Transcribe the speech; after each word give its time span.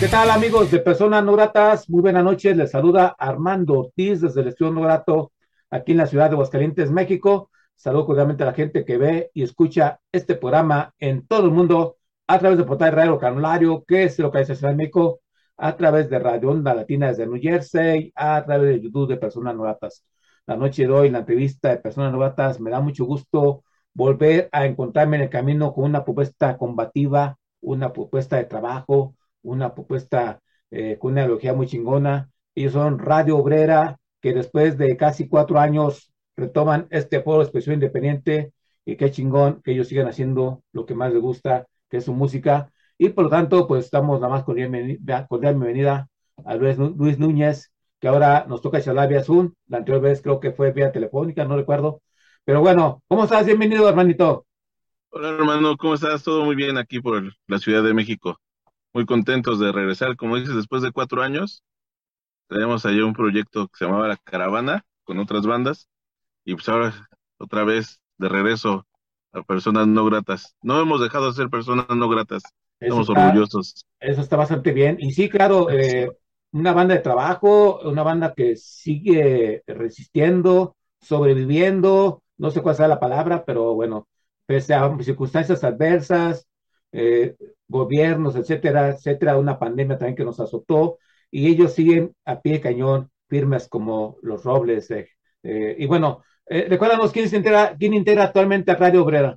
¿Qué 0.00 0.08
tal 0.08 0.30
amigos 0.30 0.70
de 0.70 0.78
Personas 0.78 1.22
No 1.22 1.34
Gratas? 1.34 1.90
Muy 1.90 2.00
buenas 2.00 2.24
noches, 2.24 2.56
les 2.56 2.70
saluda 2.70 3.14
Armando 3.18 3.80
Ortiz 3.80 4.22
desde 4.22 4.40
el 4.40 4.48
Estudio 4.48 4.72
No 4.72 4.80
Grato 4.80 5.30
aquí 5.68 5.92
en 5.92 5.98
la 5.98 6.06
ciudad 6.06 6.30
de 6.30 6.36
Aguascalientes, 6.36 6.90
México. 6.90 7.50
Saludo 7.74 8.06
cordialmente 8.06 8.42
a 8.42 8.46
la 8.46 8.54
gente 8.54 8.86
que 8.86 8.96
ve 8.96 9.30
y 9.34 9.42
escucha 9.42 10.00
este 10.10 10.36
programa 10.36 10.94
en 10.98 11.26
todo 11.26 11.44
el 11.44 11.50
mundo 11.50 11.98
a 12.26 12.38
través 12.38 12.56
de 12.56 12.64
portal 12.64 12.92
Radio 12.92 13.18
Canulario, 13.18 13.84
que 13.86 14.04
es 14.04 14.18
localización 14.18 14.70
en 14.70 14.76
México, 14.78 15.20
a 15.58 15.76
través 15.76 16.08
de 16.08 16.18
Radio 16.18 16.48
Onda 16.50 16.72
Latina 16.72 17.08
desde 17.08 17.26
New 17.26 17.38
Jersey, 17.38 18.10
a 18.16 18.42
través 18.42 18.70
de 18.70 18.80
YouTube 18.80 19.06
de 19.06 19.18
Personas 19.18 19.54
No 19.54 19.64
Gratas. 19.64 20.02
La 20.46 20.56
noche 20.56 20.84
de 20.86 20.92
hoy, 20.94 21.10
la 21.10 21.18
entrevista 21.18 21.68
de 21.68 21.76
Personas 21.76 22.10
No 22.10 22.20
Gratas, 22.20 22.58
me 22.58 22.70
da 22.70 22.80
mucho 22.80 23.04
gusto 23.04 23.64
volver 23.92 24.48
a 24.50 24.64
encontrarme 24.64 25.18
en 25.18 25.24
el 25.24 25.28
camino 25.28 25.74
con 25.74 25.84
una 25.84 26.04
propuesta 26.04 26.56
combativa, 26.56 27.36
una 27.60 27.92
propuesta 27.92 28.36
de 28.36 28.44
trabajo, 28.44 29.14
una 29.42 29.74
propuesta 29.74 30.40
eh, 30.70 30.98
con 30.98 31.12
una 31.12 31.22
ideología 31.22 31.54
muy 31.54 31.66
chingona. 31.66 32.30
Ellos 32.54 32.72
son 32.72 32.98
Radio 32.98 33.38
Obrera, 33.38 33.98
que 34.20 34.32
después 34.32 34.78
de 34.78 34.96
casi 34.96 35.28
cuatro 35.28 35.58
años 35.58 36.12
retoman 36.36 36.86
este 36.90 37.22
foro 37.22 37.38
de 37.38 37.44
expresión 37.44 37.74
independiente 37.74 38.52
y 38.84 38.96
qué 38.96 39.10
chingón 39.10 39.62
que 39.62 39.72
ellos 39.72 39.88
sigan 39.88 40.08
haciendo 40.08 40.62
lo 40.72 40.86
que 40.86 40.94
más 40.94 41.12
les 41.12 41.22
gusta, 41.22 41.66
que 41.88 41.98
es 41.98 42.04
su 42.04 42.14
música. 42.14 42.72
Y 42.98 43.10
por 43.10 43.24
lo 43.24 43.30
tanto, 43.30 43.66
pues 43.66 43.84
estamos 43.86 44.20
nada 44.20 44.32
más 44.32 44.44
con 44.44 44.56
cordial 45.28 45.54
bienvenida 45.56 46.08
a 46.44 46.54
Luis, 46.54 46.76
Luis 46.78 47.18
Núñez, 47.18 47.72
que 47.98 48.08
ahora 48.08 48.46
nos 48.48 48.62
toca 48.62 48.80
charlar 48.80 49.08
vía 49.08 49.22
Zoom. 49.22 49.52
La 49.68 49.78
anterior 49.78 50.02
vez 50.02 50.22
creo 50.22 50.40
que 50.40 50.52
fue 50.52 50.72
vía 50.72 50.92
telefónica, 50.92 51.44
no 51.44 51.56
recuerdo. 51.56 52.02
Pero 52.44 52.60
bueno, 52.60 53.02
¿cómo 53.08 53.24
estás? 53.24 53.46
Bienvenido, 53.46 53.88
hermanito. 53.88 54.46
Hola, 55.10 55.30
hermano, 55.30 55.76
¿cómo 55.76 55.94
estás? 55.94 56.22
Todo 56.22 56.44
muy 56.44 56.54
bien 56.54 56.76
aquí 56.78 57.00
por 57.00 57.22
la 57.46 57.58
Ciudad 57.58 57.82
de 57.82 57.94
México 57.94 58.38
muy 58.92 59.06
contentos 59.06 59.58
de 59.58 59.72
regresar, 59.72 60.16
como 60.16 60.36
dices, 60.36 60.54
después 60.54 60.82
de 60.82 60.92
cuatro 60.92 61.22
años. 61.22 61.62
Tenemos 62.48 62.84
allá 62.84 63.04
un 63.04 63.12
proyecto 63.12 63.68
que 63.68 63.78
se 63.78 63.84
llamaba 63.84 64.08
La 64.08 64.16
Caravana 64.16 64.84
con 65.04 65.18
otras 65.18 65.46
bandas 65.46 65.88
y 66.44 66.54
pues 66.54 66.68
ahora 66.68 67.08
otra 67.38 67.64
vez 67.64 68.00
de 68.18 68.28
regreso 68.28 68.86
a 69.32 69.42
personas 69.42 69.86
no 69.86 70.04
gratas. 70.04 70.56
No 70.62 70.80
hemos 70.80 71.00
dejado 71.00 71.28
de 71.28 71.34
ser 71.34 71.48
personas 71.48 71.86
no 71.88 72.08
gratas. 72.08 72.42
Estamos 72.80 73.08
orgullosos. 73.10 73.84
Eso 74.00 74.20
está 74.20 74.36
bastante 74.36 74.72
bien. 74.72 74.96
Y 75.00 75.12
sí, 75.12 75.28
claro, 75.28 75.70
eh, 75.70 76.10
una 76.52 76.72
banda 76.72 76.94
de 76.94 77.00
trabajo, 77.00 77.80
una 77.88 78.02
banda 78.02 78.34
que 78.34 78.56
sigue 78.56 79.62
resistiendo, 79.66 80.76
sobreviviendo, 81.00 82.22
no 82.38 82.50
sé 82.50 82.62
cuál 82.62 82.74
sea 82.74 82.88
la 82.88 83.00
palabra, 83.00 83.44
pero 83.44 83.74
bueno, 83.74 84.08
pese 84.46 84.74
a 84.74 84.96
circunstancias 85.02 85.62
adversas, 85.62 86.46
eh, 86.92 87.36
gobiernos, 87.68 88.36
etcétera, 88.36 88.90
etcétera, 88.90 89.38
una 89.38 89.58
pandemia 89.58 89.98
también 89.98 90.16
que 90.16 90.24
nos 90.24 90.40
azotó, 90.40 90.98
y 91.30 91.48
ellos 91.48 91.74
siguen 91.74 92.14
a 92.24 92.40
pie 92.40 92.54
de 92.54 92.60
cañón, 92.60 93.10
firmes 93.28 93.68
como 93.68 94.16
los 94.22 94.42
robles. 94.42 94.90
Eh, 94.90 95.08
eh, 95.42 95.76
y 95.78 95.86
bueno, 95.86 96.24
recuérdanos 96.46 97.12
quién, 97.12 97.32
integra, 97.32 97.76
quién 97.78 97.94
integra 97.94 98.24
actualmente 98.24 98.72
a 98.72 98.76
Radio 98.76 99.04
Obrera. 99.04 99.36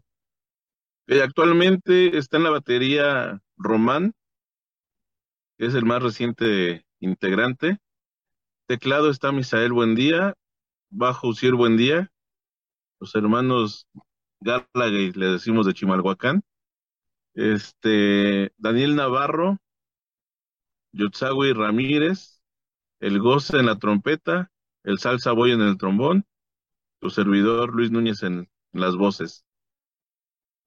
actualmente 1.23 2.17
está 2.17 2.37
en 2.37 2.43
la 2.43 2.49
batería 2.49 3.39
Román, 3.55 4.13
que 5.57 5.67
es 5.67 5.75
el 5.75 5.85
más 5.85 6.01
reciente 6.01 6.85
integrante. 6.99 7.77
Teclado 8.65 9.11
está 9.11 9.31
Misael 9.31 9.73
Buendía, 9.73 10.33
bajo 10.89 11.27
Ucier 11.27 11.53
Buendía, 11.53 12.09
los 12.99 13.13
hermanos 13.15 13.87
Gallagher, 14.39 15.15
le 15.17 15.27
decimos 15.27 15.65
de 15.65 15.73
Chimalhuacán, 15.73 16.41
este, 17.33 18.53
Daniel 18.57 18.95
Navarro, 18.95 19.59
Yotzawi 20.93 21.53
Ramírez, 21.53 22.41
el 22.99 23.19
Goce 23.19 23.57
en 23.57 23.65
la 23.65 23.77
trompeta, 23.77 24.51
el 24.83 24.99
Salsa 24.99 25.31
Boy 25.31 25.51
en 25.51 25.61
el 25.61 25.77
trombón, 25.77 26.25
tu 26.99 27.09
servidor 27.09 27.73
Luis 27.73 27.91
Núñez 27.91 28.23
en, 28.23 28.49
las 28.71 28.95
voces. 28.95 29.45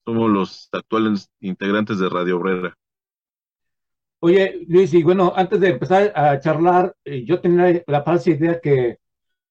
Somos 0.04 0.30
los 0.30 0.68
actuales 0.70 1.28
integrantes 1.40 1.98
de 1.98 2.08
Radio 2.08 2.36
Obrera. 2.36 2.78
Oye, 4.20 4.64
Luis, 4.68 4.94
y 4.94 5.02
bueno, 5.02 5.32
antes 5.34 5.60
de 5.60 5.70
empezar 5.70 6.12
a 6.14 6.38
charlar, 6.38 6.94
eh, 7.04 7.24
yo 7.24 7.40
tenía 7.40 7.82
la 7.86 8.02
falsa 8.04 8.30
idea 8.30 8.60
que 8.60 8.98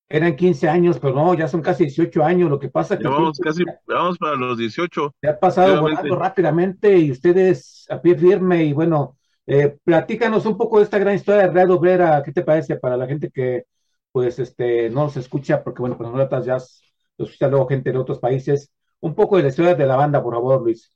eran 0.08 0.36
15 0.36 0.70
años, 0.70 1.00
pero 1.00 1.16
no, 1.16 1.34
ya 1.34 1.48
son 1.48 1.62
casi 1.62 1.86
18 1.86 2.24
años. 2.24 2.50
Lo 2.50 2.60
que 2.60 2.70
pasa 2.70 2.98
que. 2.98 3.08
vamos, 3.08 3.40
casi, 3.40 3.64
vamos 3.88 4.18
para 4.18 4.36
los 4.36 4.58
18. 4.58 5.16
Se 5.20 5.28
ha 5.28 5.40
pasado 5.40 5.82
volando 5.82 6.16
rápidamente 6.16 6.98
y 6.98 7.12
ustedes 7.12 7.86
a 7.90 8.02
pie 8.02 8.16
firme. 8.16 8.64
Y 8.66 8.74
bueno, 8.74 9.18
eh, 9.48 9.78
platícanos 9.84 10.46
un 10.46 10.58
poco 10.58 10.78
de 10.78 10.84
esta 10.84 11.00
gran 11.00 11.16
historia 11.16 11.44
de 11.44 11.54
Red 11.54 11.72
Obrera. 11.72 12.22
¿Qué 12.24 12.32
te 12.32 12.44
parece 12.44 12.76
para 12.76 12.98
la 12.98 13.08
gente 13.08 13.32
que, 13.32 13.64
pues, 14.12 14.38
este, 14.40 14.90
no 14.90 15.10
se 15.10 15.20
escucha? 15.22 15.64
Porque, 15.64 15.82
bueno, 15.82 15.98
pues 15.98 16.10
nosotros 16.10 16.46
ya 16.46 16.54
los 16.54 17.30
escucha 17.30 17.48
luego 17.48 17.68
gente 17.68 17.92
de 17.92 17.98
otros 17.98 18.20
países. 18.20 18.72
Un 19.00 19.16
poco 19.16 19.38
de 19.38 19.44
la 19.44 19.50
historia 19.50 19.76
de 19.76 19.86
la 19.86 19.96
banda, 19.96 20.22
por 20.22 20.34
favor, 20.34 20.62
Luis. 20.62 20.92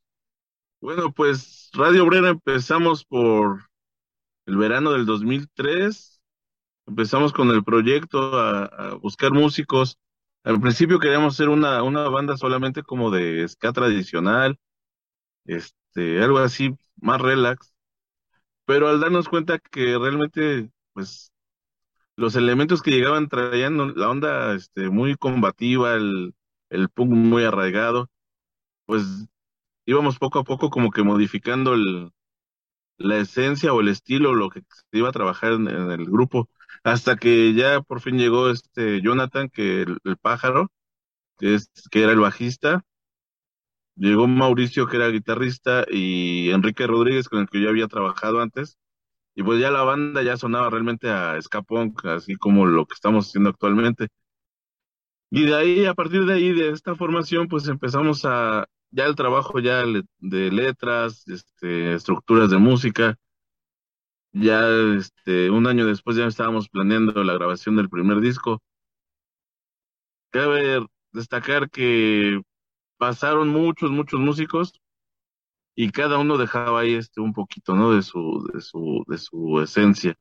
Bueno, 0.80 1.12
pues 1.12 1.70
Radio 1.74 2.04
Obrera 2.04 2.30
empezamos 2.30 3.04
por 3.04 3.60
el 4.46 4.56
verano 4.56 4.92
del 4.92 5.04
2003 5.04 6.19
empezamos 6.90 7.32
con 7.32 7.50
el 7.50 7.64
proyecto 7.64 8.38
a, 8.38 8.94
buscar 8.96 9.32
músicos. 9.32 9.98
Al 10.44 10.60
principio 10.60 10.98
queríamos 10.98 11.34
hacer 11.34 11.48
una, 11.48 11.82
una 11.82 12.08
banda 12.08 12.36
solamente 12.36 12.82
como 12.82 13.10
de 13.10 13.46
ska 13.48 13.72
tradicional, 13.72 14.58
este, 15.44 16.22
algo 16.22 16.38
así, 16.38 16.74
más 16.96 17.20
relax. 17.20 17.74
Pero 18.66 18.88
al 18.88 19.00
darnos 19.00 19.28
cuenta 19.28 19.58
que 19.58 19.98
realmente, 19.98 20.70
pues, 20.92 21.32
los 22.16 22.36
elementos 22.36 22.82
que 22.82 22.90
llegaban 22.90 23.28
traían 23.28 23.94
la 23.96 24.10
onda 24.10 24.54
este, 24.54 24.90
muy 24.90 25.16
combativa, 25.16 25.94
el, 25.94 26.34
el 26.70 26.88
punk 26.90 27.10
muy 27.12 27.44
arraigado, 27.44 28.08
pues 28.86 29.04
íbamos 29.86 30.18
poco 30.18 30.40
a 30.40 30.44
poco 30.44 30.70
como 30.70 30.90
que 30.90 31.02
modificando 31.04 31.74
el, 31.74 32.12
la 33.00 33.18
esencia 33.18 33.72
o 33.72 33.80
el 33.80 33.88
estilo, 33.88 34.34
lo 34.34 34.50
que 34.50 34.60
se 34.60 34.98
iba 34.98 35.08
a 35.08 35.12
trabajar 35.12 35.54
en 35.54 35.68
el 35.68 36.04
grupo. 36.06 36.48
Hasta 36.84 37.16
que 37.16 37.54
ya 37.54 37.80
por 37.82 38.00
fin 38.00 38.18
llegó 38.18 38.50
este 38.50 39.00
Jonathan, 39.02 39.48
que 39.50 39.82
el, 39.82 40.16
pájaro, 40.20 40.70
que, 41.38 41.54
es, 41.56 41.70
que 41.90 42.02
era 42.02 42.12
el 42.12 42.20
bajista, 42.20 42.84
llegó 43.96 44.26
Mauricio, 44.28 44.86
que 44.86 44.96
era 44.96 45.08
guitarrista, 45.08 45.86
y 45.90 46.50
Enrique 46.50 46.86
Rodríguez, 46.86 47.28
con 47.28 47.40
el 47.40 47.48
que 47.48 47.60
yo 47.62 47.70
había 47.70 47.88
trabajado 47.88 48.40
antes, 48.40 48.78
y 49.34 49.42
pues 49.42 49.60
ya 49.60 49.70
la 49.70 49.82
banda 49.82 50.22
ya 50.22 50.36
sonaba 50.36 50.70
realmente 50.70 51.10
a 51.10 51.36
escapón, 51.38 51.94
así 52.04 52.36
como 52.36 52.66
lo 52.66 52.86
que 52.86 52.94
estamos 52.94 53.28
haciendo 53.28 53.50
actualmente. 53.50 54.08
Y 55.30 55.46
de 55.46 55.54
ahí, 55.54 55.86
a 55.86 55.94
partir 55.94 56.24
de 56.26 56.34
ahí, 56.34 56.52
de 56.52 56.70
esta 56.70 56.94
formación, 56.96 57.48
pues 57.48 57.68
empezamos 57.68 58.24
a, 58.24 58.66
ya 58.90 59.06
el 59.06 59.14
trabajo 59.16 59.58
ya 59.60 59.84
de 60.18 60.50
letras, 60.50 61.26
este, 61.28 61.94
estructuras 61.94 62.50
de 62.50 62.58
música, 62.58 63.16
ya 64.32 64.68
este, 64.96 65.50
un 65.50 65.66
año 65.66 65.86
después 65.86 66.16
ya 66.16 66.26
estábamos 66.26 66.68
planeando 66.68 67.22
la 67.24 67.34
grabación 67.34 67.76
del 67.76 67.88
primer 67.90 68.20
disco. 68.20 68.62
Cabe 70.30 70.86
destacar 71.12 71.70
que 71.70 72.40
pasaron 72.98 73.48
muchos, 73.48 73.90
muchos 73.90 74.20
músicos 74.20 74.72
y 75.74 75.90
cada 75.90 76.18
uno 76.18 76.36
dejaba 76.38 76.80
ahí 76.80 76.94
este 76.94 77.20
un 77.20 77.32
poquito, 77.32 77.74
¿no? 77.74 77.92
De 77.92 78.02
su, 78.02 78.48
de 78.52 78.60
su, 78.60 79.04
de 79.08 79.18
su 79.18 79.60
esencia. 79.60 80.14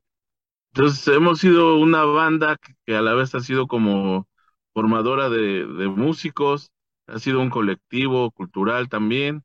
Entonces 0.74 1.08
hemos 1.10 1.40
sido 1.40 1.78
una 1.80 2.06
banda 2.06 2.58
que, 2.86 2.96
a 2.96 3.02
la 3.02 3.14
vez 3.16 3.36
ha 3.36 3.42
sido 3.42 3.68
como 3.68 4.28
formadora 4.74 5.30
de, 5.30 5.66
de 5.66 5.88
músicos, 5.90 6.72
ha 7.12 7.20
sido 7.20 7.42
un 7.42 7.50
colectivo 7.50 8.32
cultural 8.32 8.90
también, 8.90 9.44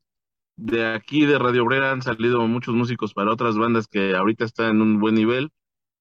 de 0.56 0.86
aquí 0.86 1.26
de 1.26 1.38
Radio 1.38 1.64
Obrera 1.64 1.90
han 1.90 2.02
salido 2.02 2.46
muchos 2.46 2.74
músicos 2.74 3.12
para 3.12 3.32
otras 3.32 3.56
bandas 3.56 3.88
que 3.88 4.14
ahorita 4.14 4.44
están 4.44 4.70
en 4.76 4.82
un 4.82 5.00
buen 5.00 5.14
nivel, 5.16 5.50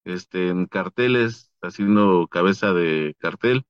este, 0.05 0.49
en 0.49 0.67
carteles, 0.67 1.51
haciendo 1.61 2.27
cabeza 2.27 2.73
de 2.73 3.15
cartel. 3.19 3.65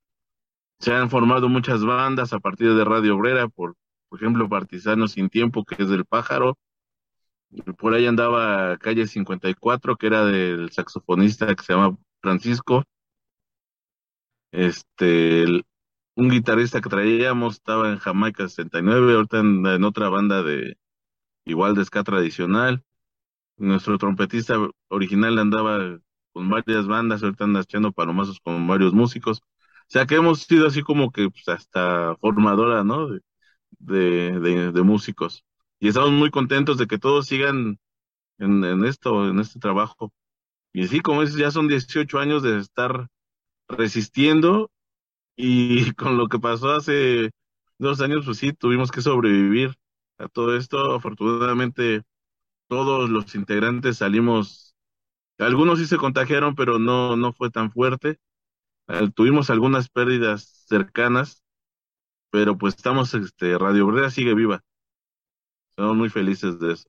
Se 0.80 0.94
han 0.94 1.10
formado 1.10 1.48
muchas 1.50 1.86
bandas 1.86 2.34
a 2.34 2.40
partir 2.40 2.74
de 2.74 2.84
Radio 2.84 3.16
Obrera 3.16 3.48
por, 3.48 3.76
por 4.10 4.20
ejemplo, 4.20 4.50
Partisano 4.50 5.08
Sin 5.08 5.30
Tiempo, 5.30 5.64
que 5.64 5.84
es 5.84 5.90
del 5.90 6.06
pájaro. 6.06 6.58
Por 7.78 7.94
ahí 7.94 8.06
andaba 8.08 8.78
Calle 8.78 9.08
54, 9.08 9.96
que 9.96 10.08
era 10.08 10.26
del 10.26 10.72
saxofonista 10.72 11.56
que 11.56 11.64
se 11.64 11.74
llama 11.74 11.98
Francisco. 12.22 12.84
Este, 14.52 15.46
un 16.16 16.30
guitarrista 16.30 16.82
que 16.82 16.90
traíamos 16.90 17.56
estaba 17.56 17.90
en 17.92 18.00
Jamaica 18.00 18.48
69, 18.48 19.16
ahorita 19.16 19.40
en, 19.40 19.66
en 19.66 19.84
otra 19.84 20.10
banda 20.10 20.44
de 20.44 20.78
igual 21.46 21.76
de 21.76 21.86
ska 21.86 22.04
tradicional. 22.04 22.84
Nuestro 23.58 23.98
trompetista 23.98 24.56
original 24.90 25.40
andaba 25.40 26.00
con 26.34 26.50
varias 26.50 26.88
bandas, 26.88 27.24
ahorita 27.24 27.46
anda 27.46 27.62
echando 27.62 27.92
palomazos 27.92 28.40
con 28.42 28.68
varios 28.68 28.94
músicos. 28.94 29.42
O 29.42 29.92
sea 29.94 30.06
que 30.06 30.16
hemos 30.16 30.42
sido 30.44 30.68
así 30.68 30.82
como 30.84 31.12
que 31.12 31.30
pues, 31.30 31.48
hasta 31.50 32.16
formadora, 32.18 32.84
¿no? 32.84 33.08
De, 33.10 33.22
de, 34.40 34.72
de, 34.72 34.82
músicos. 34.84 35.46
Y 35.80 35.90
estamos 35.90 36.12
muy 36.12 36.32
contentos 36.32 36.78
de 36.78 36.88
que 36.88 36.98
todos 36.98 37.28
sigan 37.28 37.80
en, 38.40 38.86
esto, 38.86 39.30
en 39.30 39.40
este 39.40 39.60
trabajo. 39.60 40.14
Y 40.74 40.88
sí, 40.88 41.02
como 41.02 41.22
dices, 41.22 41.38
ya 41.38 41.52
son 41.52 41.68
18 41.68 42.20
años 42.20 42.44
de 42.44 42.60
estar 42.60 43.08
resistiendo 43.68 44.72
y 45.36 45.92
con 45.96 46.18
lo 46.18 46.28
que 46.28 46.40
pasó 46.40 46.72
hace 46.72 47.32
dos 47.78 48.02
años, 48.02 48.26
pues 48.26 48.38
sí, 48.38 48.54
tuvimos 48.54 48.92
que 48.92 49.02
sobrevivir 49.02 49.76
a 50.18 50.28
todo 50.28 50.58
esto. 50.58 50.94
Afortunadamente, 50.96 52.04
todos 52.68 53.10
los 53.10 53.36
integrantes 53.36 53.98
salimos, 54.00 54.76
algunos 55.40 55.80
sí 55.80 55.86
se 55.88 55.98
contagiaron, 55.98 56.56
pero 56.56 56.80
no, 56.80 57.16
no 57.18 57.34
fue 57.34 57.50
tan 57.52 57.72
fuerte. 57.72 58.20
Tuvimos 59.16 59.50
algunas 59.50 59.90
pérdidas 59.90 60.66
cercanas, 60.68 61.44
pero 62.32 62.58
pues 62.58 62.76
estamos, 62.76 63.14
este, 63.14 63.58
Radio 63.58 63.88
Obrera 63.88 64.10
sigue 64.12 64.34
viva. 64.36 64.62
Estamos 65.72 65.98
muy 65.98 66.10
felices 66.10 66.60
de 66.60 66.74
eso. 66.74 66.88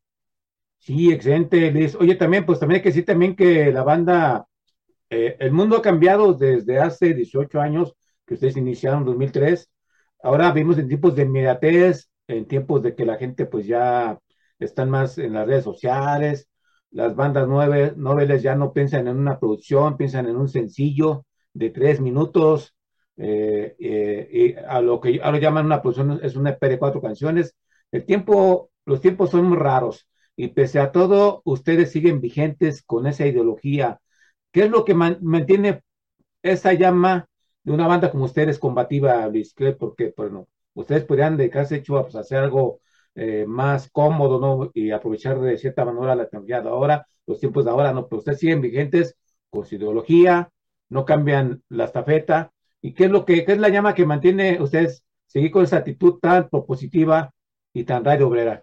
Sí, 0.79 1.11
excelente, 1.13 1.71
Liz. 1.73 1.95
Oye, 1.95 2.15
también, 2.15 2.45
pues 2.45 2.61
también 2.61 2.77
hay 2.79 2.83
que 2.83 2.91
decir 2.91 3.05
también 3.07 3.35
que 3.35 3.73
la 3.73 3.83
banda, 3.83 4.47
eh, 5.11 5.37
el 5.41 5.53
mundo 5.53 5.77
ha 5.79 5.83
cambiado 5.83 6.35
desde 6.35 6.79
hace 6.81 7.15
18 7.15 7.61
años 7.61 7.95
que 8.27 8.35
ustedes 8.35 8.57
iniciaron 8.57 9.01
en 9.01 9.07
2003. 9.07 9.71
Ahora 10.23 10.53
vimos 10.53 10.79
en 10.79 10.89
tiempos 10.89 11.15
de 11.17 11.23
inmediatez, 11.23 12.11
en 12.29 12.47
tiempos 12.47 12.83
de 12.83 12.95
que 12.95 13.05
la 13.05 13.17
gente 13.17 13.47
pues 13.47 13.67
ya 13.67 14.19
están 14.59 14.91
más 14.91 15.19
en 15.19 15.35
las 15.35 15.47
redes 15.47 15.65
sociales, 15.65 16.49
las 16.91 17.15
bandas 17.17 17.47
nueve, 17.49 17.93
noveles 17.97 18.43
ya 18.43 18.55
no 18.55 18.73
piensan 18.73 19.09
en 19.09 19.17
una 19.19 19.39
producción, 19.39 19.97
piensan 19.97 20.29
en 20.29 20.37
un 20.37 20.49
sencillo 20.49 21.27
de 21.53 21.71
tres 21.71 22.01
minutos, 22.01 22.75
eh, 23.17 23.77
eh, 23.79 24.29
y 24.33 24.55
a 24.55 24.81
lo 24.81 25.01
que 25.01 25.21
ahora 25.23 25.39
llaman 25.39 25.67
una 25.67 25.83
producción 25.83 26.21
es 26.23 26.37
un 26.37 26.47
EP 26.47 26.69
de 26.69 26.79
cuatro 26.79 27.01
canciones. 27.01 27.55
El 27.93 28.05
tiempo, 28.05 28.71
los 28.87 29.01
tiempos 29.01 29.31
son 29.31 29.45
muy 29.47 29.57
raros 29.57 30.09
y 30.37 30.49
pese 30.49 30.81
a 30.81 30.93
todo, 30.93 31.43
ustedes 31.45 31.93
siguen 31.93 32.21
vigentes 32.21 32.83
con 32.83 33.07
esa 33.07 33.27
ideología. 33.27 34.01
¿Qué 34.53 34.65
es 34.65 34.71
lo 34.71 34.85
que 34.85 34.95
mantiene 34.95 35.83
esa 36.43 36.73
llama 36.75 37.29
de 37.65 37.73
una 37.73 37.87
banda 37.87 38.11
como 38.11 38.27
ustedes 38.27 38.59
combativa, 38.59 39.27
Luis? 39.29 39.55
Porque, 39.79 40.15
bueno, 40.17 40.49
ustedes 40.75 41.05
podrían 41.05 41.37
dedicarse 41.37 41.77
hecho 41.77 41.99
a 41.99 42.03
pues, 42.03 42.15
hacer 42.15 42.39
algo 42.39 42.81
eh, 43.15 43.45
más 43.47 43.91
cómodo, 43.91 44.39
¿no? 44.39 44.71
Y 44.75 44.91
aprovechar 44.91 45.41
de 45.41 45.59
cierta 45.59 45.85
manera 45.85 46.15
la 46.15 46.25
tecnología 46.25 46.61
de 46.61 46.69
ahora, 46.69 47.07
los 47.27 47.41
tiempos 47.41 47.65
de 47.65 47.71
ahora, 47.71 47.93
¿no? 47.93 48.07
Pero 48.07 48.19
ustedes 48.19 48.39
siguen 48.39 48.61
vigentes 48.61 49.17
con 49.51 49.65
su 49.65 49.77
ideología, 49.77 50.51
no 50.91 51.05
cambian 51.05 51.63
la 51.69 51.85
estafeta. 51.85 52.53
¿Y 52.83 52.93
qué 52.93 53.05
es 53.05 53.11
lo 53.11 53.25
que, 53.25 53.45
qué 53.45 53.53
es 53.53 53.59
la 53.59 53.71
llama 53.71 53.95
que 53.95 54.05
mantiene 54.05 54.61
ustedes 54.61 55.05
seguir 55.27 55.51
con 55.51 55.65
esa 55.65 55.79
actitud 55.79 56.19
tan 56.21 56.49
propositiva 56.51 57.33
y 57.73 57.85
tan 57.85 58.05
radio 58.05 58.29
obrera? 58.29 58.63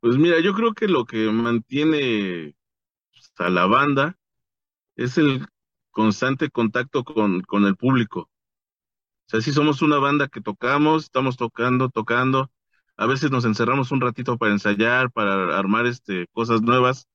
Pues 0.00 0.16
mira, 0.18 0.40
yo 0.40 0.52
creo 0.54 0.74
que 0.74 0.88
lo 0.88 1.04
que 1.04 1.30
mantiene 1.30 2.54
pues, 3.12 3.32
a 3.38 3.48
la 3.48 3.66
banda 3.66 4.18
es 4.96 5.18
el 5.18 5.46
constante 5.94 6.50
contacto 6.50 7.04
con, 7.04 7.40
con 7.42 7.64
el 7.64 7.76
público. 7.76 8.20
O 9.26 9.28
sea, 9.28 9.40
si 9.40 9.52
somos 9.52 9.80
una 9.80 9.98
banda 9.98 10.28
que 10.28 10.42
tocamos, 10.42 11.04
estamos 11.04 11.38
tocando, 11.38 11.88
tocando, 11.88 12.50
a 12.96 13.06
veces 13.06 13.30
nos 13.30 13.46
encerramos 13.46 13.90
un 13.92 14.00
ratito 14.02 14.36
para 14.36 14.52
ensayar, 14.52 15.10
para 15.12 15.58
armar 15.58 15.86
este, 15.86 16.26
cosas 16.32 16.62
nuevas, 16.62 17.06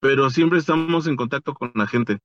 pero 0.00 0.30
siempre 0.30 0.58
estamos 0.58 1.06
en 1.06 1.16
contacto 1.16 1.54
con 1.54 1.72
la 1.74 1.86
gente. 1.86 2.18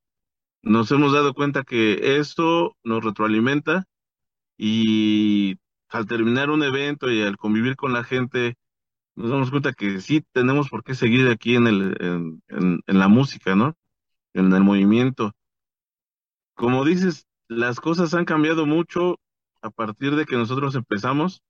Nos 0.63 0.91
hemos 0.91 1.13
dado 1.13 1.33
cuenta 1.33 1.63
que 1.63 2.17
esto 2.17 2.75
nos 2.83 3.03
retroalimenta 3.03 3.85
y 4.57 5.57
al 5.89 6.07
terminar 6.07 6.49
un 6.49 6.63
evento 6.63 7.11
y 7.11 7.21
al 7.21 7.37
convivir 7.37 7.75
con 7.75 7.93
la 7.93 8.03
gente, 8.03 8.55
nos 9.15 9.29
damos 9.29 9.51
cuenta 9.51 9.73
que 9.73 10.01
sí 10.01 10.25
tenemos 10.31 10.69
por 10.69 10.83
qué 10.83 10.95
seguir 10.95 11.29
aquí 11.29 11.55
en, 11.55 11.67
el, 11.67 11.95
en, 11.99 12.81
en 12.85 12.99
la 12.99 13.07
música, 13.07 13.55
¿no? 13.55 13.75
En 14.33 14.51
el 14.53 14.63
movimiento. 14.63 15.33
Como 16.55 16.85
dices, 16.85 17.27
las 17.47 17.79
cosas 17.79 18.13
han 18.13 18.25
cambiado 18.25 18.65
mucho 18.65 19.19
a 19.61 19.69
partir 19.69 20.15
de 20.15 20.25
que 20.25 20.35
nosotros 20.35 20.75
empezamos. 20.75 21.41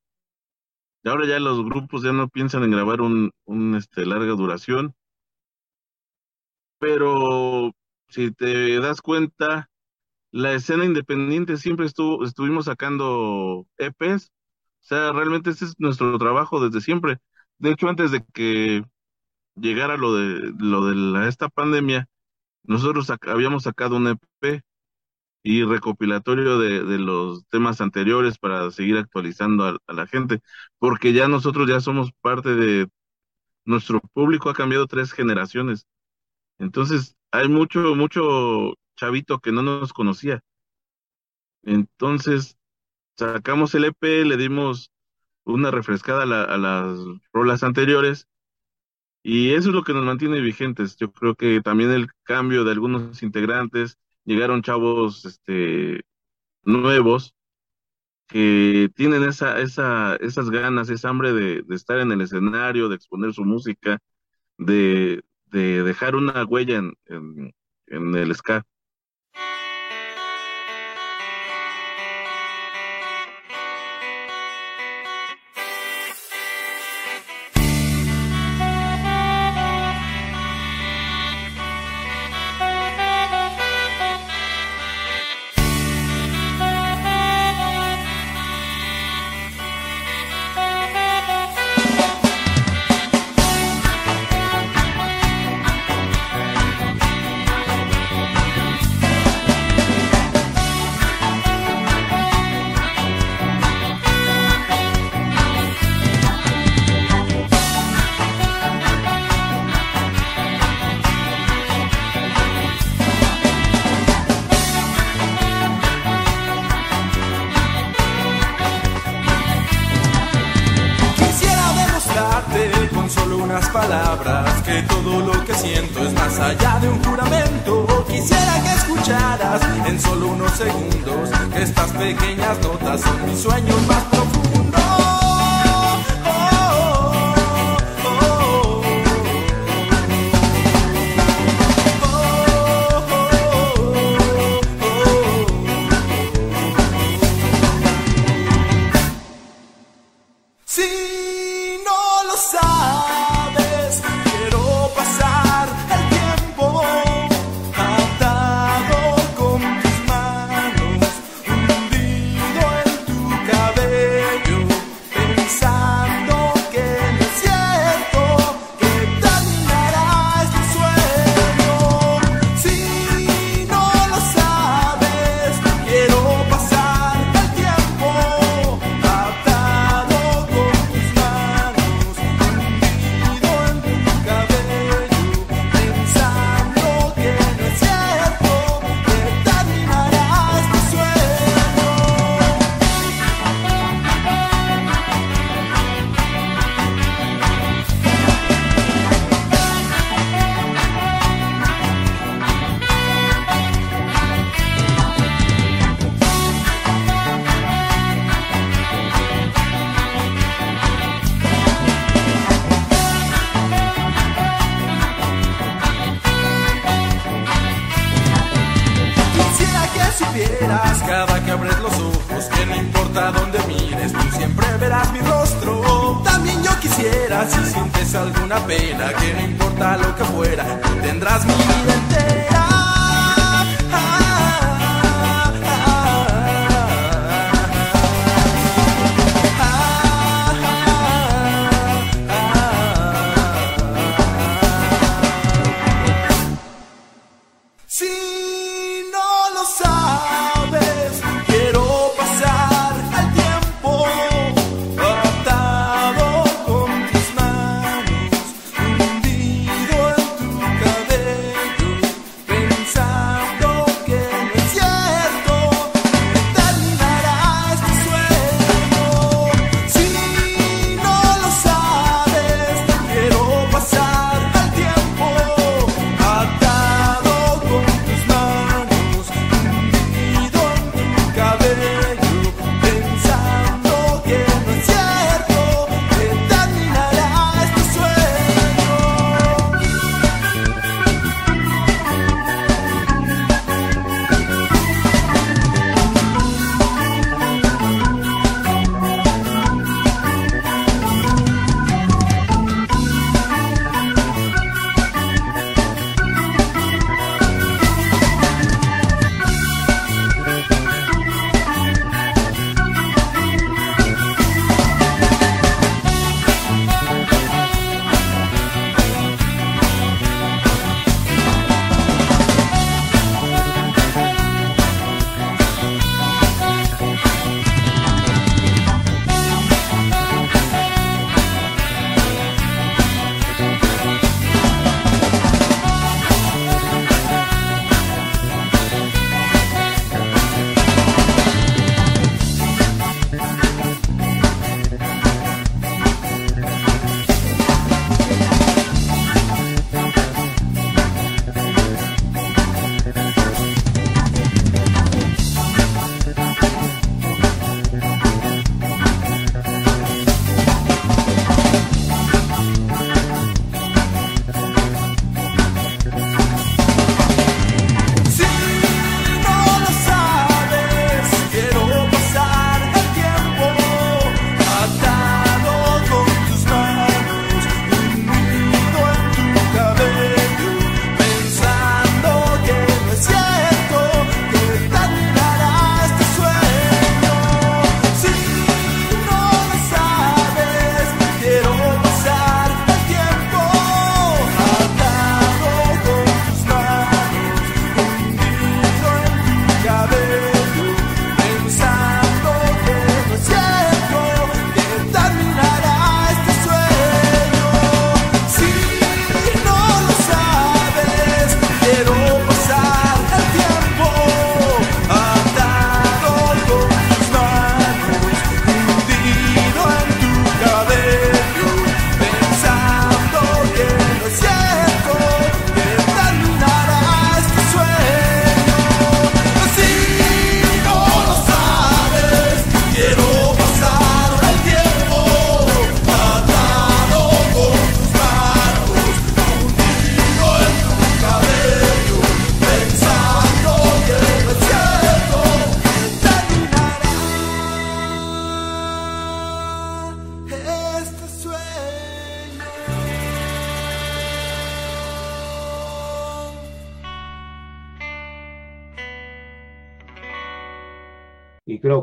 Y 1.04 1.10
ahora 1.10 1.28
ya 1.28 1.40
los 1.40 1.64
grupos 1.64 2.04
ya 2.04 2.14
no 2.14 2.30
piensan 2.30 2.64
en 2.64 2.72
grabar 2.72 3.02
un, 3.02 3.32
un 3.46 3.76
este, 3.76 4.06
larga 4.06 4.34
duración. 4.34 4.96
Pero 6.80 7.72
si 8.10 8.32
te 8.32 8.80
das 8.80 9.02
cuenta, 9.02 9.70
la 10.32 10.54
escena 10.54 10.86
independiente 10.86 11.58
siempre 11.58 11.86
estuvo, 11.86 12.26
estuvimos 12.26 12.66
sacando 12.66 13.68
EPs. 13.78 14.32
O 14.82 14.86
sea, 14.86 15.12
realmente 15.14 15.52
ese 15.52 15.66
es 15.66 15.76
nuestro 15.80 16.18
trabajo 16.20 16.60
desde 16.64 16.82
siempre. 16.82 17.20
De 17.60 17.72
hecho, 17.72 17.88
antes 17.90 18.12
de 18.12 18.24
que 18.34 18.84
llegara 19.56 19.98
lo 19.98 20.16
de 20.16 20.54
lo 20.60 20.86
de 20.86 21.30
esta 21.30 21.50
pandemia, 21.50 22.08
nosotros 22.64 23.12
habíamos 23.22 23.64
sacado 23.64 23.98
un 23.98 24.08
EP 24.08 24.64
y 25.44 25.64
recopilatorio 25.66 26.58
de, 26.58 26.84
de, 26.84 26.98
los 27.00 27.46
temas 27.50 27.82
anteriores 27.82 28.38
para 28.38 28.72
seguir 28.72 28.98
actualizando 28.98 29.66
a, 29.88 29.94
la 29.94 30.08
gente, 30.08 30.42
porque 30.80 31.14
ya 31.14 31.28
nosotros 31.28 31.70
ya 31.70 31.82
somos 31.82 32.12
parte 32.22 32.56
de 32.56 32.88
nuestro 33.66 34.02
público 34.14 34.50
ha 34.50 34.54
cambiado 34.54 34.88
tres 34.88 35.12
generaciones. 35.14 35.86
Entonces, 36.60 37.16
hay 37.32 37.50
mucho, 37.50 37.96
mucho 37.96 38.76
chavito 38.96 39.40
que 39.40 39.52
no 39.52 39.64
nos 39.64 39.94
conocía. 39.94 40.42
Entonces, 41.64 42.58
sacamos 43.18 43.76
el 43.76 43.86
EP, 43.86 44.26
le 44.26 44.38
dimos 44.38 44.92
una 45.46 45.72
refrescada 45.72 46.24
a, 46.24 46.26
la, 46.26 46.44
a 46.44 46.58
las 46.58 47.00
rolas 47.34 47.64
anteriores 47.64 48.28
y 49.24 49.54
eso 49.54 49.70
es 49.70 49.76
lo 49.76 49.84
que 49.84 49.94
nos 49.94 50.06
mantiene 50.06 50.42
vigentes. 50.42 50.98
Yo 50.98 51.12
creo 51.12 51.36
que 51.36 51.62
también 51.62 51.92
el 51.92 52.08
cambio 52.24 52.64
de 52.64 52.72
algunos 52.72 53.24
integrantes, 53.24 53.98
llegaron 54.26 54.62
chavos 54.62 55.26
este, 55.26 56.02
nuevos 56.64 57.36
que 58.28 58.90
tienen 58.96 59.24
esa, 59.24 59.60
esa, 59.60 60.16
esas 60.18 60.50
ganas, 60.50 60.90
esa 60.90 61.10
hambre 61.10 61.34
de, 61.34 61.64
estar 61.76 62.00
en 62.00 62.12
el 62.12 62.22
escenario, 62.22 62.90
de 62.90 62.96
exponer 62.96 63.34
su 63.34 63.44
música, 63.46 64.00
de, 64.58 65.24
de 65.48 65.84
dejar 65.84 66.16
una 66.16 66.44
huella 66.46 66.78
en, 66.78 66.94
en, 67.06 67.54
en 67.88 68.16
el 68.16 68.34
ska. 68.36 68.66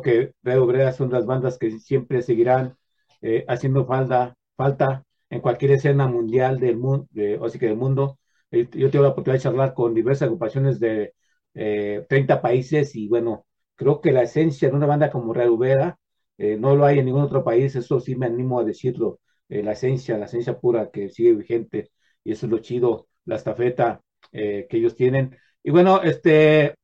Que 0.01 0.33
Red 0.43 0.61
Obrera 0.61 0.93
son 0.93 1.11
las 1.11 1.27
bandas 1.27 1.59
que 1.59 1.71
siempre 1.79 2.23
seguirán 2.23 2.77
eh, 3.23 3.45
haciendo 3.49 3.87
falta, 3.87 4.37
falta 4.57 5.05
en 5.29 5.41
cualquier 5.41 5.73
escena 5.73 6.07
mundial 6.09 6.59
del 6.59 6.77
mundo, 6.77 7.07
o 7.41 7.51
que 7.51 7.67
del 7.67 7.77
mundo. 7.77 8.19
Eh, 8.51 8.69
yo 8.73 8.91
tengo 8.91 9.05
la 9.05 9.11
oportunidad 9.11 9.39
de 9.39 9.43
charlar 9.43 9.75
con 9.75 9.95
diversas 9.95 10.27
agrupaciones 10.27 10.81
de 10.81 11.15
30 11.53 12.35
eh, 12.35 12.39
países 12.43 12.97
y 12.97 13.09
bueno, 13.09 13.47
creo 13.75 14.01
que 14.01 14.13
la 14.13 14.23
esencia 14.23 14.69
de 14.69 14.77
una 14.77 14.87
banda 14.87 15.11
como 15.11 15.33
Red 15.33 15.51
Obrera 15.51 15.99
no 16.39 16.75
lo 16.75 16.87
hay 16.87 16.99
en 16.99 17.05
ningún 17.05 17.23
otro 17.23 17.45
país, 17.45 17.77
eso 17.77 18.01
sí 18.01 18.17
me 18.17 18.25
animo 18.27 18.59
a 18.61 18.65
decirlo, 18.65 19.21
la 19.49 19.73
esencia, 19.73 20.17
la 20.17 20.25
esencia 20.25 20.59
pura 20.59 20.91
que 20.91 21.11
sigue 21.11 21.35
vigente 21.35 21.91
y 22.25 22.33
eso 22.33 22.47
es 22.47 22.53
lo 22.53 22.59
chido, 22.61 23.09
la 23.27 23.37
estafeta 23.37 24.01
que 24.33 24.67
ellos 24.71 24.97
tienen. 24.97 25.37
Y 25.63 25.71
bueno, 25.71 26.01
este, 26.03 26.77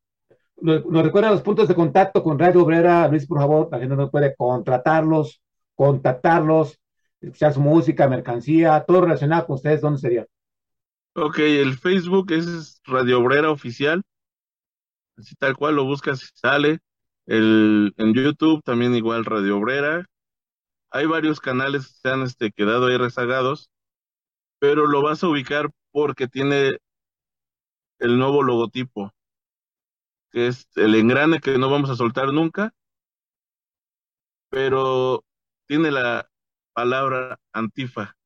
nos 0.60 1.02
recuerda 1.04 1.30
los 1.30 1.42
puntos 1.42 1.68
de 1.68 1.74
contacto 1.74 2.22
con 2.22 2.38
Radio 2.38 2.62
Obrera, 2.62 3.08
Luis, 3.08 3.26
por 3.26 3.38
favor, 3.38 3.68
la 3.70 3.78
gente 3.78 3.94
no 3.94 4.10
puede 4.10 4.34
contratarlos, 4.34 5.42
contactarlos, 5.74 6.80
escuchar 7.20 7.52
su 7.52 7.60
música, 7.60 8.08
mercancía, 8.08 8.84
todo 8.86 9.02
relacionado 9.02 9.46
con 9.46 9.56
ustedes, 9.56 9.80
¿dónde 9.80 10.00
sería? 10.00 10.26
Ok, 11.14 11.38
el 11.38 11.78
Facebook 11.78 12.32
es 12.32 12.80
Radio 12.84 13.20
Obrera 13.20 13.50
Oficial, 13.50 14.02
así 15.16 15.34
tal 15.36 15.56
cual 15.56 15.76
lo 15.76 15.84
buscas 15.84 16.22
y 16.22 16.26
sale. 16.34 16.78
El, 17.26 17.94
en 17.96 18.14
YouTube 18.14 18.62
también 18.62 18.94
igual 18.94 19.24
Radio 19.24 19.58
Obrera. 19.58 20.06
Hay 20.90 21.06
varios 21.06 21.40
canales 21.40 21.86
que 21.86 21.94
se 22.02 22.08
han 22.10 22.22
este, 22.22 22.52
quedado 22.52 22.86
ahí 22.86 22.96
rezagados, 22.96 23.70
pero 24.58 24.86
lo 24.86 25.02
vas 25.02 25.22
a 25.22 25.28
ubicar 25.28 25.70
porque 25.90 26.28
tiene 26.28 26.78
el 27.98 28.18
nuevo 28.18 28.42
logotipo 28.42 29.12
que 30.32 30.48
es 30.48 30.68
el 30.76 30.94
engrane 30.94 31.40
que 31.40 31.58
no 31.58 31.70
vamos 31.70 31.90
a 31.90 31.96
soltar 31.96 32.32
nunca, 32.32 32.72
pero 34.48 35.24
tiene 35.66 35.90
la 35.90 36.28
palabra 36.72 37.38
antifa, 37.52 38.16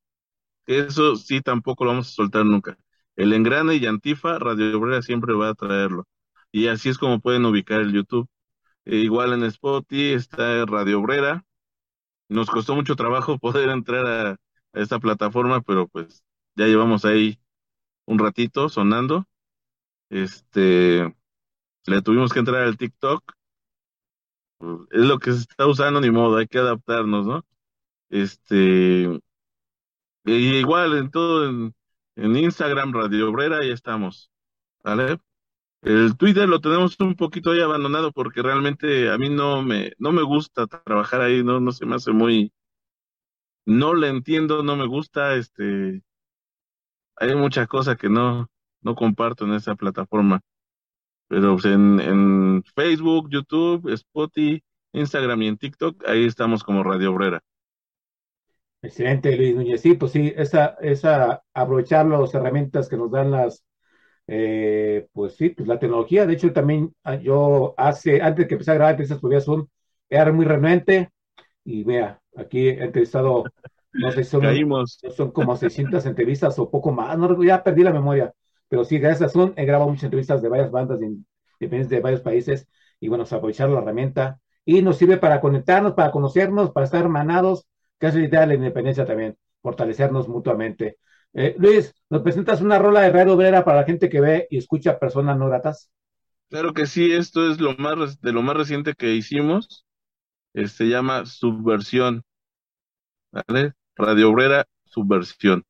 que 0.67 0.81
eso 0.81 1.17
sí 1.17 1.41
tampoco 1.43 1.85
lo 1.85 1.93
vamos 1.93 2.09
a 2.11 2.13
soltar 2.13 2.47
nunca. 2.47 2.79
El 3.17 3.33
engrane 3.35 3.77
y 3.77 3.87
antifa, 3.87 4.39
Radio 4.39 4.79
Obrera 4.79 5.03
siempre 5.03 5.35
va 5.35 5.51
a 5.51 5.55
traerlo. 5.55 6.07
Y 6.53 6.69
así 6.69 6.89
es 6.91 6.99
como 6.99 7.21
pueden 7.21 7.47
ubicar 7.47 7.81
el 7.81 7.93
YouTube. 7.93 8.29
E 8.87 8.97
igual 8.99 9.33
en 9.35 9.45
Spotify 9.45 10.15
está 10.15 10.67
Radio 10.67 11.01
Obrera. 11.01 11.45
Nos 12.29 12.51
costó 12.51 12.75
mucho 12.77 12.97
trabajo 12.97 13.39
poder 13.41 13.71
entrar 13.71 14.07
a, 14.07 14.31
a 14.33 14.37
esta 14.81 14.99
plataforma, 15.01 15.63
pero 15.63 15.89
pues 15.89 16.25
ya 16.57 16.67
llevamos 16.67 17.05
ahí 17.05 17.41
un 18.07 18.19
ratito 18.19 18.69
sonando. 18.71 19.27
Este, 20.11 21.15
le 21.87 22.03
tuvimos 22.03 22.33
que 22.33 22.41
entrar 22.41 22.63
al 22.63 22.77
TikTok. 22.77 23.33
Es 24.91 25.01
lo 25.01 25.19
que 25.19 25.33
se 25.33 25.41
está 25.41 25.67
usando, 25.67 26.01
ni 26.01 26.11
modo, 26.11 26.37
hay 26.37 26.47
que 26.47 26.59
adaptarnos, 26.59 27.27
¿no? 27.27 27.45
Este, 28.11 29.09
y 30.25 30.33
igual 30.59 30.97
en 30.99 31.11
todo, 31.11 31.49
en, 31.49 31.75
en 32.17 32.37
Instagram, 32.37 32.93
Radio 32.93 33.31
Obrera, 33.31 33.65
ya 33.65 33.73
estamos. 33.73 34.31
¿Vale? 34.83 35.19
El 35.83 36.17
Twitter 36.17 36.49
lo 36.49 36.61
tenemos 36.61 36.99
un 37.01 37.17
poquito 37.17 37.53
ahí 37.53 37.61
abandonado 37.61 38.13
porque 38.13 38.43
realmente 38.43 39.11
a 39.11 39.19
mí 39.19 39.31
no 39.31 39.63
me, 39.63 39.93
no 39.99 40.13
me 40.13 40.23
gusta 40.23 40.67
trabajar 40.67 41.23
ahí, 41.23 41.43
no, 41.43 41.61
no 41.61 41.73
se 41.73 41.87
me 41.87 41.97
hace 41.97 42.13
muy, 42.13 42.53
no 43.65 43.95
le 43.95 44.09
entiendo, 44.09 44.63
no 44.63 44.77
me 44.77 44.87
gusta, 44.87 45.35
este, 45.37 46.03
hay 47.17 47.35
muchas 47.35 47.69
cosas 47.69 47.97
que 47.97 48.09
no, 48.11 48.51
no 48.83 48.95
comparto 48.95 49.45
en 49.47 49.55
esa 49.55 49.75
plataforma. 49.75 50.41
Pero 51.31 51.53
pues, 51.53 51.65
en, 51.67 52.01
en 52.01 52.65
Facebook, 52.75 53.29
YouTube, 53.31 53.89
Spotify, 53.93 54.61
Instagram 54.93 55.43
y 55.43 55.47
en 55.47 55.59
TikTok, 55.59 56.03
ahí 56.09 56.27
estamos 56.27 56.65
como 56.65 56.83
Radio 56.83 57.13
Obrera. 57.13 57.41
Excelente, 58.83 59.37
Luis 59.37 59.55
Núñez. 59.55 59.81
Sí, 59.81 59.95
pues 59.95 60.11
sí, 60.11 60.33
esa, 60.37 60.77
esa, 60.81 61.45
aprovechar 61.55 62.07
las 62.07 62.35
herramientas 62.35 62.89
que 62.89 62.97
nos 62.97 63.13
dan 63.13 63.31
las, 63.31 63.65
eh, 64.27 65.07
pues 65.13 65.37
sí, 65.37 65.51
pues 65.51 65.69
la 65.69 65.79
tecnología. 65.79 66.27
De 66.27 66.33
hecho, 66.33 66.53
también 66.53 66.93
ah, 67.05 67.15
yo 67.15 67.75
hace, 67.77 68.21
antes 68.21 68.49
que 68.49 68.55
empecé 68.55 68.73
a 68.73 68.75
grabar 68.75 69.01
esas 69.01 69.21
podía 69.21 69.41
Zoom, 69.41 69.69
era 70.09 70.33
muy 70.33 70.45
renuente 70.47 71.11
y 71.65 71.85
vea, 71.85 72.21
aquí 72.37 72.71
he 72.71 72.83
entrevistado, 72.83 73.45
no 73.93 74.11
sé 74.11 74.25
si 74.25 74.31
son, 74.31 74.41
Caímos. 74.41 74.99
son 75.17 75.31
como 75.31 75.57
600 75.57 76.05
entrevistas 76.07 76.59
o 76.59 76.69
poco 76.69 76.91
más, 76.91 77.17
no, 77.17 77.41
ya 77.45 77.63
perdí 77.63 77.85
la 77.85 77.93
memoria, 77.93 78.35
pero 78.71 78.85
sí, 78.85 78.99
gracias 78.99 79.31
a 79.31 79.33
Zoom 79.33 79.53
he 79.57 79.67
grabado 79.67 79.91
muchas 79.91 80.05
entrevistas 80.05 80.41
de 80.41 80.49
varias 80.49 80.71
bandas 80.71 81.01
de, 81.01 82.01
varios 82.01 82.21
países 82.21 82.69
y 83.01 83.09
bueno, 83.09 83.25
pues, 83.25 83.33
aprovechar 83.33 83.69
la 83.69 83.81
herramienta 83.81 84.41
y 84.65 84.81
nos 84.81 84.97
sirve 84.97 85.17
para 85.17 85.41
conectarnos, 85.41 85.95
para 85.95 86.13
conocernos, 86.13 86.71
para 86.71 86.85
estar 86.85 87.03
hermanados, 87.03 87.67
que 87.99 88.07
es 88.07 88.15
la 88.15 88.25
idea 88.25 88.41
de 88.43 88.47
la 88.47 88.55
independencia 88.55 89.05
también, 89.05 89.37
fortalecernos 89.61 90.29
mutuamente. 90.29 90.99
Eh, 91.33 91.57
Luis, 91.59 91.93
¿nos 92.09 92.23
presentas 92.23 92.61
una 92.61 92.79
rola 92.79 93.01
de 93.01 93.11
Radio 93.11 93.35
Obrera 93.35 93.65
para 93.65 93.81
la 93.81 93.87
gente 93.87 94.09
que 94.09 94.21
ve 94.21 94.47
y 94.51 94.59
escucha 94.59 95.01
personas 95.01 95.37
no 95.37 95.49
gratas? 95.49 95.91
Claro 96.49 96.73
que 96.73 96.87
sí, 96.87 97.13
esto 97.13 97.51
es 97.51 97.61
lo 97.61 97.75
más 97.77 98.21
de 98.21 98.33
lo 98.33 98.43
más 98.43 98.57
reciente 98.57 98.95
que 98.95 99.15
hicimos. 99.15 99.85
Eh, 100.55 100.69
se 100.69 100.85
llama 100.85 101.27
Subversión. 101.27 102.23
¿Vale? 103.33 103.73
Radio 103.97 104.31
Obrera. 104.31 104.65
Subversión 104.85 105.65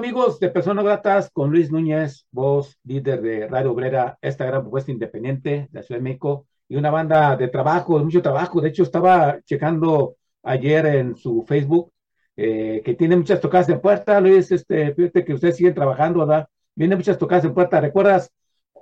amigos, 0.00 0.40
de 0.40 0.48
Personas 0.48 0.82
Gratas 0.82 1.30
con 1.30 1.50
Luis 1.50 1.70
Núñez, 1.70 2.26
voz 2.30 2.78
líder 2.84 3.20
de 3.20 3.46
Radio 3.46 3.72
Obrera, 3.72 4.16
esta 4.22 4.46
gran 4.46 4.62
propuesta 4.62 4.90
independiente 4.90 5.50
de 5.50 5.68
la 5.72 5.82
Ciudad 5.82 5.98
de 6.00 6.04
México 6.04 6.46
y 6.70 6.76
una 6.76 6.90
banda 6.90 7.36
de 7.36 7.48
trabajo, 7.48 7.98
de 7.98 8.04
mucho 8.04 8.22
trabajo. 8.22 8.62
De 8.62 8.70
hecho, 8.70 8.82
estaba 8.82 9.42
checando 9.42 10.16
ayer 10.42 10.86
en 10.86 11.16
su 11.16 11.44
Facebook 11.46 11.92
eh, 12.34 12.80
que 12.82 12.94
tiene 12.94 13.14
muchas 13.14 13.42
tocadas 13.42 13.68
en 13.68 13.78
puerta. 13.82 14.18
Luis, 14.22 14.50
este, 14.50 14.94
fíjate 14.94 15.22
que 15.22 15.34
ustedes 15.34 15.58
siguen 15.58 15.74
trabajando, 15.74 16.20
¿verdad? 16.20 16.48
Viene 16.74 16.96
muchas 16.96 17.18
tocadas 17.18 17.44
en 17.44 17.52
puerta. 17.52 17.78
¿Recuerdas 17.78 18.32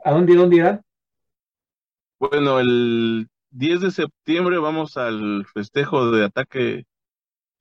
a 0.04 0.12
dónde 0.12 0.34
y 0.34 0.36
dónde 0.36 0.56
irán? 0.56 0.82
Bueno, 2.20 2.60
el 2.60 3.26
10 3.50 3.80
de 3.80 3.90
septiembre 3.90 4.58
vamos 4.58 4.96
al 4.96 5.44
festejo 5.52 6.12
de 6.12 6.26
ataque 6.26 6.84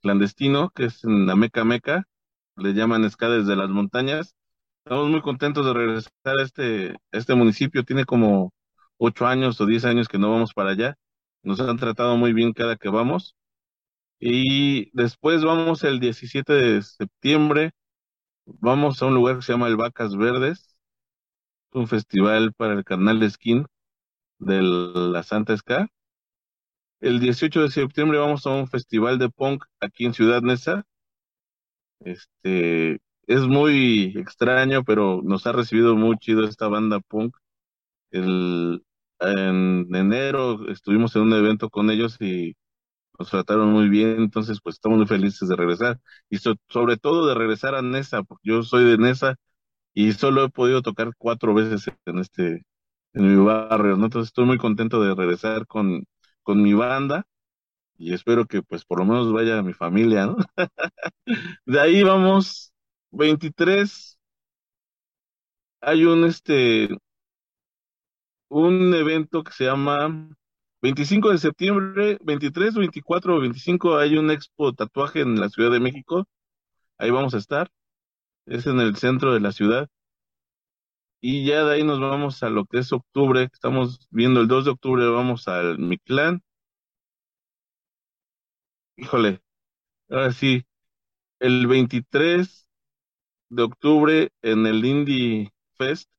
clandestino, 0.04 0.70
que 0.70 0.86
es 0.86 1.04
en 1.04 1.26
la 1.26 1.36
Meca 1.36 1.64
Meca, 1.66 2.04
le 2.58 2.74
llaman 2.74 3.06
Esca 3.06 3.30
desde 3.30 3.56
las 3.56 3.70
montañas. 3.70 4.36
Estamos 4.86 5.10
muy 5.10 5.22
contentos 5.22 5.66
de 5.66 5.74
regresar 5.74 6.12
a 6.26 6.44
este, 6.44 6.96
este 7.12 7.36
municipio, 7.36 7.84
tiene 7.84 8.06
como 8.06 8.54
ocho 8.98 9.28
años 9.28 9.60
o 9.62 9.66
diez 9.66 9.86
años 9.86 10.08
que 10.08 10.18
no 10.20 10.32
vamos 10.32 10.54
para 10.54 10.72
allá. 10.72 10.96
Nos 11.44 11.60
han 11.60 11.78
tratado 11.78 12.18
muy 12.18 12.34
bien 12.34 12.54
cada 12.54 12.78
que 12.78 12.90
vamos. 12.90 13.36
Y 14.20 14.90
después 14.98 15.44
vamos 15.44 15.84
el 15.84 16.00
17 16.00 16.54
de 16.54 16.82
septiembre, 16.82 17.72
vamos 18.46 19.02
a 19.02 19.08
un 19.08 19.16
lugar 19.16 19.38
que 19.38 19.44
se 19.44 19.54
llama 19.54 19.68
el 19.68 19.78
Vacas 19.78 20.16
Verdes, 20.18 20.78
un 21.72 21.88
festival 21.88 22.54
para 22.54 22.74
el 22.74 22.84
canal 22.84 23.20
de 23.20 23.30
skin 23.30 23.66
de 24.40 24.62
la 24.62 25.24
Santa 25.24 25.54
Esca. 25.54 25.88
El 27.00 27.20
18 27.20 27.62
de 27.64 27.72
septiembre 27.72 28.20
vamos 28.20 28.46
a 28.46 28.52
un 28.52 28.68
festival 28.68 29.18
de 29.18 29.30
punk 29.30 29.64
aquí 29.80 30.06
en 30.06 30.14
Ciudad 30.14 30.42
Neza. 30.44 30.84
Este, 32.00 33.00
es 33.28 33.42
muy 33.48 34.14
extraño, 34.18 34.84
pero 34.84 35.22
nos 35.24 35.46
ha 35.48 35.52
recibido 35.52 35.96
muy 35.96 36.18
chido 36.18 36.46
esta 36.46 36.68
banda 36.68 37.00
punk. 37.02 37.36
El, 38.12 38.84
en 39.22 39.96
enero 39.96 40.70
estuvimos 40.70 41.16
en 41.16 41.24
un 41.24 41.34
evento 41.34 41.70
con 41.70 41.92
ellos 41.92 42.18
y 42.22 42.56
nos 43.20 43.30
trataron 43.32 43.72
muy 43.72 43.90
bien, 43.90 44.18
entonces 44.22 44.60
pues 44.64 44.76
estamos 44.76 45.00
muy 45.00 45.08
felices 45.08 45.50
de 45.50 45.56
regresar 45.58 46.00
y 46.30 46.38
sobre 46.70 46.98
todo 46.98 47.28
de 47.28 47.36
regresar 47.36 47.76
a 47.76 47.82
Nesa, 47.84 48.24
porque 48.24 48.50
yo 48.50 48.64
soy 48.64 48.86
de 48.86 48.98
Nesa 48.98 49.36
y 49.94 50.14
solo 50.14 50.46
he 50.46 50.50
podido 50.50 50.82
tocar 50.82 51.12
cuatro 51.18 51.54
veces 51.54 51.86
en 52.06 52.20
este 52.20 52.64
en 53.14 53.38
mi 53.38 53.44
barrio, 53.46 53.98
¿no? 53.98 54.06
Entonces 54.06 54.30
estoy 54.30 54.46
muy 54.46 54.58
contento 54.60 55.02
de 55.04 55.16
regresar 55.16 55.68
con, 55.68 56.06
con 56.44 56.62
mi 56.64 56.74
banda 56.74 57.26
y 57.98 58.14
espero 58.14 58.46
que 58.46 58.62
pues 58.62 58.86
por 58.86 59.00
lo 59.00 59.06
menos 59.06 59.32
vaya 59.34 59.62
mi 59.64 59.74
familia, 59.74 60.28
¿no? 60.28 60.38
de 61.66 61.80
ahí 61.80 62.04
vamos 62.04 62.74
23 63.12 64.20
hay 65.82 66.06
un 66.06 66.26
este 66.26 66.90
un 68.50 68.94
evento 68.94 69.44
que 69.44 69.52
se 69.52 69.66
llama 69.66 70.30
25 70.82 71.32
de 71.32 71.38
septiembre, 71.38 72.18
23, 72.24 72.76
24 72.76 73.36
o 73.36 73.40
25 73.42 73.98
hay 73.98 74.18
un 74.18 74.32
expo 74.32 74.74
tatuaje 74.74 75.22
en 75.22 75.40
la 75.40 75.50
Ciudad 75.50 75.72
de 75.72 75.80
México. 75.80 76.26
Ahí 76.98 77.12
vamos 77.12 77.34
a 77.36 77.38
estar. 77.40 77.70
Es 78.46 78.68
en 78.68 78.80
el 78.82 78.98
centro 78.98 79.34
de 79.34 79.42
la 79.42 79.52
ciudad. 79.52 79.90
Y 81.22 81.46
ya 81.46 81.64
de 81.64 81.76
ahí 81.76 81.84
nos 81.84 82.00
vamos 82.00 82.42
a 82.44 82.50
lo 82.50 82.66
que 82.66 82.80
es 82.80 82.92
octubre. 82.94 83.50
Estamos 83.52 84.08
viendo 84.12 84.42
el 84.42 84.48
2 84.48 84.66
de 84.66 84.72
octubre, 84.72 85.08
vamos 85.08 85.48
al 85.48 85.80
Mictlán. 85.80 86.42
Híjole, 88.98 89.42
ahora 90.10 90.32
sí, 90.34 90.66
el 91.40 91.68
23 91.68 92.70
de 93.50 93.64
octubre 93.64 94.30
en 94.42 94.66
el 94.68 94.86
Indie 94.86 95.52
Fest 95.78 96.10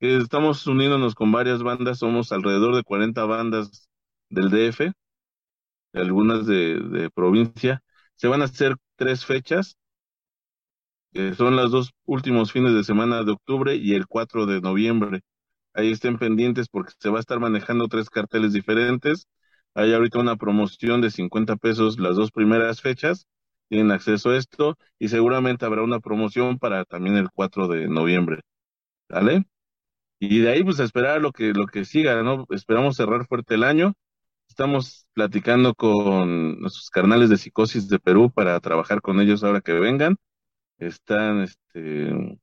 estamos 0.00 0.66
uniéndonos 0.66 1.14
con 1.14 1.32
varias 1.32 1.62
bandas, 1.62 1.98
somos 1.98 2.32
alrededor 2.32 2.74
de 2.76 2.82
40 2.82 3.24
bandas 3.24 3.88
del 4.30 4.50
DF, 4.50 4.92
algunas 5.94 6.46
de, 6.46 7.10
provincia. 7.14 7.82
Se 8.14 8.28
van 8.28 8.42
a 8.42 8.46
hacer 8.46 8.76
tres 8.96 9.24
fechas, 9.24 9.76
que 11.12 11.34
son 11.34 11.56
los 11.56 11.70
dos 11.70 11.92
últimos 12.04 12.52
fines 12.52 12.74
de 12.74 12.84
semana 12.84 13.22
de 13.24 13.32
octubre 13.32 13.74
y 13.76 13.94
el 13.94 14.06
4 14.06 14.46
de 14.46 14.60
noviembre. 14.60 15.20
Ahí 15.74 15.92
estén 15.92 16.18
pendientes 16.18 16.68
porque 16.68 16.92
se 16.98 17.10
va 17.10 17.18
a 17.18 17.20
estar 17.20 17.40
manejando 17.40 17.88
tres 17.88 18.10
carteles 18.10 18.52
diferentes. 18.52 19.26
Hay 19.76 19.92
ahorita 19.92 20.20
una 20.20 20.36
promoción 20.36 21.02
de 21.02 21.10
50 21.10 21.56
pesos 21.56 21.98
las 21.98 22.16
dos 22.16 22.30
primeras 22.30 22.80
fechas. 22.80 23.26
Tienen 23.68 23.90
acceso 23.90 24.30
a 24.30 24.38
esto 24.38 24.78
y 24.98 25.08
seguramente 25.08 25.66
habrá 25.66 25.82
una 25.82 26.00
promoción 26.00 26.58
para 26.58 26.84
también 26.86 27.16
el 27.16 27.28
4 27.30 27.68
de 27.68 27.86
noviembre. 27.86 28.40
¿Vale? 29.08 29.44
Y 30.20 30.40
de 30.40 30.50
ahí, 30.50 30.64
pues, 30.64 30.80
a 30.80 30.84
esperar 30.84 31.20
lo 31.20 31.32
que, 31.32 31.52
lo 31.52 31.66
que 31.66 31.84
siga, 31.84 32.22
¿no? 32.22 32.46
Esperamos 32.50 32.96
cerrar 32.96 33.26
fuerte 33.26 33.54
el 33.56 33.64
año. 33.64 33.94
Estamos 34.48 35.06
platicando 35.14 35.74
con 35.74 36.60
nuestros 36.60 36.90
carnales 36.90 37.30
de 37.30 37.36
psicosis 37.36 37.88
de 37.88 37.98
Perú 37.98 38.32
para 38.32 38.58
trabajar 38.60 39.02
con 39.02 39.20
ellos 39.20 39.44
ahora 39.44 39.60
que 39.60 39.74
vengan. 39.74 40.16
Están, 40.78 41.42
este, 41.42 42.38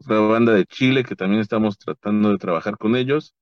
otra 0.00 0.20
banda 0.20 0.52
de 0.54 0.64
Chile 0.66 1.04
que 1.04 1.16
también 1.16 1.40
estamos 1.40 1.78
tratando 1.78 2.30
de 2.30 2.38
trabajar 2.38 2.76
con 2.78 2.96
ellos. 2.96 3.34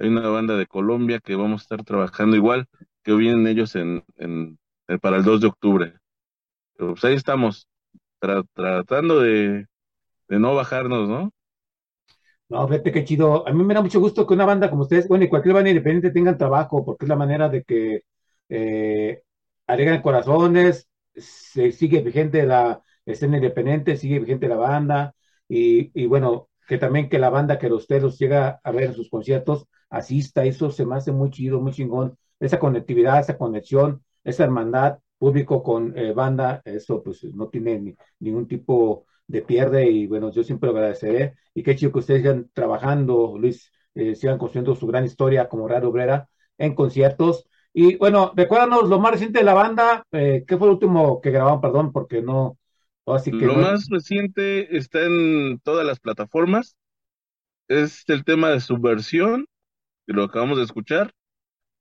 Hay 0.00 0.08
una 0.08 0.28
banda 0.30 0.56
de 0.58 0.66
Colombia 0.68 1.20
que 1.20 1.36
vamos 1.36 1.62
a 1.62 1.64
estar 1.64 1.84
trabajando 1.84 2.36
igual, 2.36 2.66
que 3.04 3.14
vienen 3.14 3.46
ellos 3.48 3.76
en, 3.76 4.04
en, 4.16 4.58
para 5.02 5.18
el 5.18 5.24
2 5.24 5.42
de 5.42 5.48
octubre. 5.48 5.94
Pero 6.76 6.92
pues 6.92 7.04
ahí 7.04 7.14
estamos, 7.16 7.68
tratando 8.54 9.20
de, 9.20 9.66
de 10.28 10.40
no 10.40 10.54
bajarnos, 10.56 11.08
¿no? 11.08 11.32
No, 12.48 12.66
fíjate 12.66 12.90
qué 12.92 13.04
chido. 13.04 13.46
A 13.46 13.52
mí 13.52 13.62
me 13.64 13.74
da 13.74 13.82
mucho 13.82 14.00
gusto 14.00 14.26
que 14.26 14.34
una 14.34 14.44
banda 14.44 14.70
como 14.70 14.82
ustedes, 14.82 15.06
bueno, 15.08 15.24
y 15.24 15.28
cualquier 15.28 15.54
banda 15.54 15.70
independiente 15.70 16.10
tengan 16.10 16.36
trabajo, 16.38 16.84
porque 16.84 17.04
es 17.04 17.08
la 17.08 17.16
manera 17.16 17.48
de 17.48 17.62
que 17.62 18.02
eh, 18.48 19.22
alegran 19.66 20.02
corazones, 20.02 20.88
se 21.14 21.70
sigue 21.72 22.00
vigente 22.02 22.44
la 22.46 22.82
escena 23.06 23.36
independiente, 23.36 23.96
sigue 23.96 24.18
vigente 24.18 24.48
la 24.48 24.56
banda, 24.56 25.14
y, 25.48 25.90
y 26.00 26.06
bueno, 26.06 26.48
que 26.66 26.78
también 26.78 27.08
que 27.08 27.18
la 27.20 27.30
banda 27.30 27.58
que 27.58 27.68
usted 27.72 28.02
los 28.02 28.18
llega 28.18 28.60
a 28.64 28.70
ver 28.72 28.84
en 28.84 28.94
sus 28.94 29.08
conciertos 29.10 29.66
asista, 29.90 30.44
eso 30.44 30.70
se 30.70 30.86
me 30.86 30.96
hace 30.96 31.12
muy 31.12 31.30
chido, 31.30 31.60
muy 31.60 31.72
chingón. 31.72 32.16
Esa 32.38 32.58
conectividad, 32.58 33.20
esa 33.20 33.36
conexión, 33.36 34.02
esa 34.24 34.44
hermandad 34.44 34.98
público 35.18 35.62
con 35.62 35.96
eh, 35.98 36.12
banda, 36.12 36.62
eso 36.64 37.02
pues 37.02 37.22
no 37.24 37.48
tiene 37.48 37.94
ningún 38.20 38.48
tipo 38.48 39.06
de 39.26 39.42
pierde 39.42 39.90
y 39.90 40.06
bueno, 40.06 40.32
yo 40.32 40.42
siempre 40.42 40.68
lo 40.70 40.76
agradeceré 40.76 41.34
y 41.54 41.62
qué 41.62 41.76
chido 41.76 41.92
que 41.92 41.98
ustedes 41.98 42.22
sigan 42.22 42.50
trabajando, 42.54 43.36
Luis, 43.38 43.70
eh, 43.94 44.14
sigan 44.14 44.38
construyendo 44.38 44.74
su 44.74 44.86
gran 44.86 45.04
historia 45.04 45.48
como 45.48 45.68
Radio 45.68 45.90
Obrera 45.90 46.28
en 46.56 46.74
conciertos. 46.74 47.46
Y 47.72 47.96
bueno, 47.96 48.32
recuérdanos 48.34 48.88
lo 48.88 48.98
más 48.98 49.12
reciente 49.12 49.40
de 49.40 49.44
la 49.44 49.54
banda, 49.54 50.04
eh, 50.10 50.44
¿qué 50.46 50.56
fue 50.56 50.66
el 50.68 50.74
último 50.74 51.20
que 51.20 51.30
grabaron? 51.30 51.60
Perdón, 51.60 51.92
porque 51.92 52.22
no... 52.22 52.56
Así 53.06 53.30
que 53.32 53.44
lo 53.44 53.54
más 53.54 53.88
reciente 53.90 54.76
está 54.76 55.04
en 55.04 55.58
todas 55.64 55.84
las 55.84 55.98
plataformas, 55.98 56.76
es 57.66 58.04
el 58.08 58.24
tema 58.24 58.50
de 58.50 58.60
subversión, 58.60 59.46
que 60.10 60.16
lo 60.16 60.24
acabamos 60.24 60.58
de 60.58 60.64
escuchar. 60.64 61.12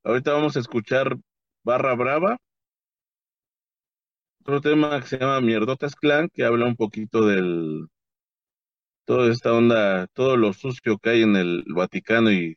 Ahorita 0.04 0.34
vamos 0.34 0.56
a 0.56 0.60
escuchar 0.60 1.18
Barra 1.63 1.96
Brava, 1.96 2.38
otro 4.42 4.62
tema 4.62 5.02
que 5.02 5.08
se 5.08 5.18
llama 5.18 5.42
Mierdotas 5.42 5.96
Clan, 5.96 6.30
que 6.32 6.46
habla 6.46 6.68
un 6.68 6.76
poquito 6.76 7.26
del 7.26 7.88
toda 9.06 9.32
esta 9.32 9.52
onda, 9.52 10.06
todo 10.13 10.38
lo 10.38 10.54
sucio 10.54 11.00
que 11.00 11.10
hay 11.10 11.24
en 11.24 11.38
el 11.38 11.63
Vaticano 11.74 12.32
y 12.32 12.56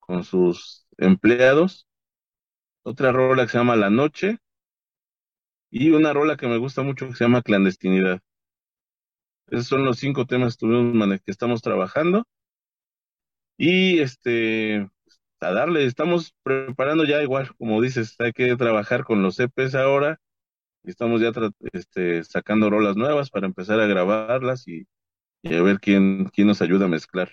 con 0.00 0.24
sus 0.24 0.86
empleados. 0.96 1.86
Otra 2.82 3.12
rola 3.12 3.44
que 3.44 3.52
se 3.52 3.58
llama 3.58 3.76
La 3.76 3.90
Noche. 3.90 4.38
Y 5.70 5.90
una 5.90 6.14
rola 6.14 6.38
que 6.38 6.48
me 6.48 6.56
gusta 6.56 6.82
mucho 6.82 7.08
que 7.08 7.14
se 7.14 7.24
llama 7.24 7.42
Clandestinidad. 7.42 8.20
Esos 9.48 9.66
son 9.66 9.84
los 9.84 9.98
cinco 9.98 10.24
temas 10.24 10.56
que, 10.56 10.66
que 11.24 11.30
estamos 11.30 11.60
trabajando. 11.60 12.24
Y 13.56 14.00
este, 14.00 14.88
a 15.40 15.52
darle, 15.52 15.84
estamos 15.84 16.34
preparando 16.42 17.04
ya 17.04 17.22
igual, 17.22 17.54
como 17.56 17.80
dices, 17.80 18.16
hay 18.18 18.32
que 18.32 18.56
trabajar 18.56 19.04
con 19.04 19.22
los 19.22 19.38
EPs 19.38 19.74
ahora 19.74 20.18
estamos 20.84 21.20
ya 21.20 21.32
este, 21.72 22.24
sacando 22.24 22.70
rolas 22.70 22.96
nuevas 22.96 23.30
para 23.30 23.46
empezar 23.46 23.80
a 23.80 23.86
grabarlas 23.86 24.68
y, 24.68 24.86
a 25.44 25.62
ver 25.62 25.80
quién, 25.80 26.26
quién 26.26 26.46
nos 26.46 26.62
ayuda 26.62 26.86
a 26.86 26.88
mezclar. 26.88 27.30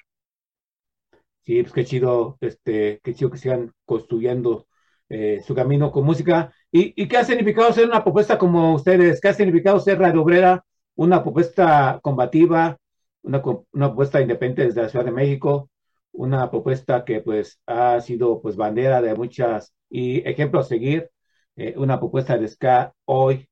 Sí, 1.43 1.61
pues 1.61 1.73
qué 1.73 1.85
chido, 1.85 2.37
este, 2.41 2.99
qué 3.03 3.13
chido 3.13 3.31
que 3.31 3.37
sigan 3.37 3.73
construyendo 3.85 4.67
eh, 5.09 5.41
su 5.45 5.55
camino 5.55 5.91
con 5.91 6.05
música. 6.05 6.53
¿Y, 6.71 6.93
¿Y, 7.01 7.07
qué 7.07 7.17
ha 7.17 7.23
significado 7.23 7.71
ser 7.73 7.87
una 7.87 8.03
propuesta 8.03 8.37
como 8.37 8.75
ustedes? 8.75 9.19
¿Qué 9.19 9.29
ha 9.29 9.33
significado 9.33 9.79
ser 9.79 9.99
Radio 9.99 10.21
Obrera? 10.21 10.63
Una 10.95 11.23
propuesta 11.23 11.99
combativa, 12.03 12.77
una, 13.23 13.41
una 13.71 13.87
propuesta 13.87 14.21
independiente 14.21 14.65
desde 14.65 14.83
la 14.83 14.89
Ciudad 14.89 15.05
de 15.05 15.11
México, 15.11 15.69
una 16.13 16.49
propuesta 16.51 17.05
que 17.05 17.21
pues 17.21 17.59
ha 17.67 17.99
sido 18.01 18.41
pues 18.41 18.55
bandera 18.55 19.01
de 19.01 19.15
muchas 19.15 19.73
y 19.89 20.27
ejemplo 20.29 20.59
a 20.59 20.63
seguir 20.63 21.09
eh, 21.55 21.73
una 21.77 21.99
propuesta 21.99 22.37
de 22.37 22.47
ska 22.47 22.93
hoy 23.05 23.47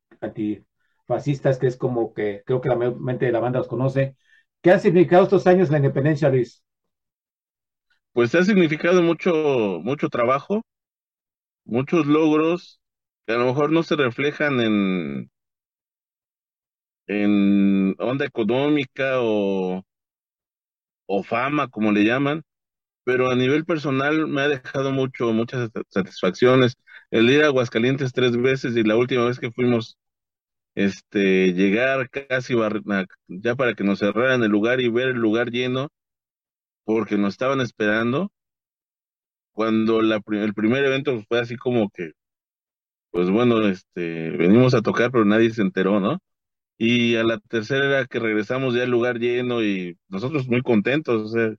fascistas, 1.08 1.58
que 1.60 1.68
es 1.68 1.78
como 1.78 2.14
que 2.14 2.44
creo 2.46 2.62
que 2.62 2.70
la 2.70 2.76
mente 2.76 3.26
de 3.26 3.32
la 3.32 3.40
banda 3.40 3.60
los 3.60 3.68
conoce. 3.68 4.16
¿Qué 4.62 4.72
han 4.72 4.80
significado 4.82 5.24
estos 5.24 5.48
años 5.48 5.70
la 5.70 5.78
independencia, 5.78 6.30
Luis? 6.30 6.64
Pues 8.14 8.36
ha 8.36 8.44
significado 8.44 9.02
mucho, 9.02 9.32
mucho 9.82 10.10
trabajo, 10.10 10.62
muchos 11.66 12.06
logros 12.06 12.82
que 13.26 13.34
a 13.34 13.38
lo 13.38 13.46
mejor 13.46 13.72
no 13.72 13.84
se 13.84 13.96
reflejan 13.96 14.60
en, 14.60 15.32
en 17.08 17.96
onda 18.00 18.26
económica 18.26 19.20
o, 19.22 19.84
o 21.08 21.24
fama, 21.24 21.68
como 21.70 21.92
le 21.92 22.04
llaman, 22.06 22.44
pero 23.04 23.30
a 23.32 23.36
nivel 23.36 23.66
personal 23.66 24.28
me 24.28 24.42
ha 24.42 24.48
dejado 24.50 24.92
mucho, 24.92 25.32
muchas 25.34 25.70
satisfacciones. 25.90 26.76
El 27.12 27.30
ir 27.30 27.44
a 27.44 27.48
Aguascalientes 27.48 28.14
tres 28.14 28.38
veces 28.38 28.76
y 28.78 28.84
la 28.84 28.98
última 28.98 29.26
vez 29.26 29.40
que 29.40 29.52
fuimos, 29.52 29.98
este, 30.76 31.54
llegar 31.54 32.10
casi 32.10 32.56
ya 33.28 33.56
para 33.56 33.76
que 33.76 33.84
nos 33.84 34.00
cerraran 34.00 34.44
el 34.44 34.52
lugar 34.52 34.82
y 34.82 34.90
ver 34.90 35.10
el 35.10 35.18
lugar 35.18 35.52
lleno, 35.52 35.90
porque 36.86 37.18
nos 37.18 37.34
estaban 37.34 37.62
esperando. 37.62 38.32
Cuando 39.54 40.02
la, 40.02 40.22
el 40.32 40.54
primer 40.54 40.86
evento 40.86 41.22
fue 41.28 41.40
así 41.40 41.56
como 41.58 41.90
que, 41.90 42.12
pues 43.12 43.30
bueno, 43.30 43.68
este, 43.68 44.32
venimos 44.32 44.74
a 44.74 44.82
tocar, 44.82 45.12
pero 45.12 45.26
nadie 45.26 45.52
se 45.52 45.62
enteró, 45.62 46.00
¿no? 46.00 46.20
Y 46.78 47.16
a 47.18 47.24
la 47.24 47.40
tercera 47.40 47.86
era 47.88 48.08
que 48.08 48.20
regresamos 48.20 48.76
ya 48.76 48.84
al 48.84 48.92
lugar 48.92 49.20
lleno 49.20 49.64
y 49.64 49.98
nosotros 50.10 50.48
muy 50.50 50.62
contentos, 50.64 51.24
o 51.24 51.30
sea, 51.30 51.56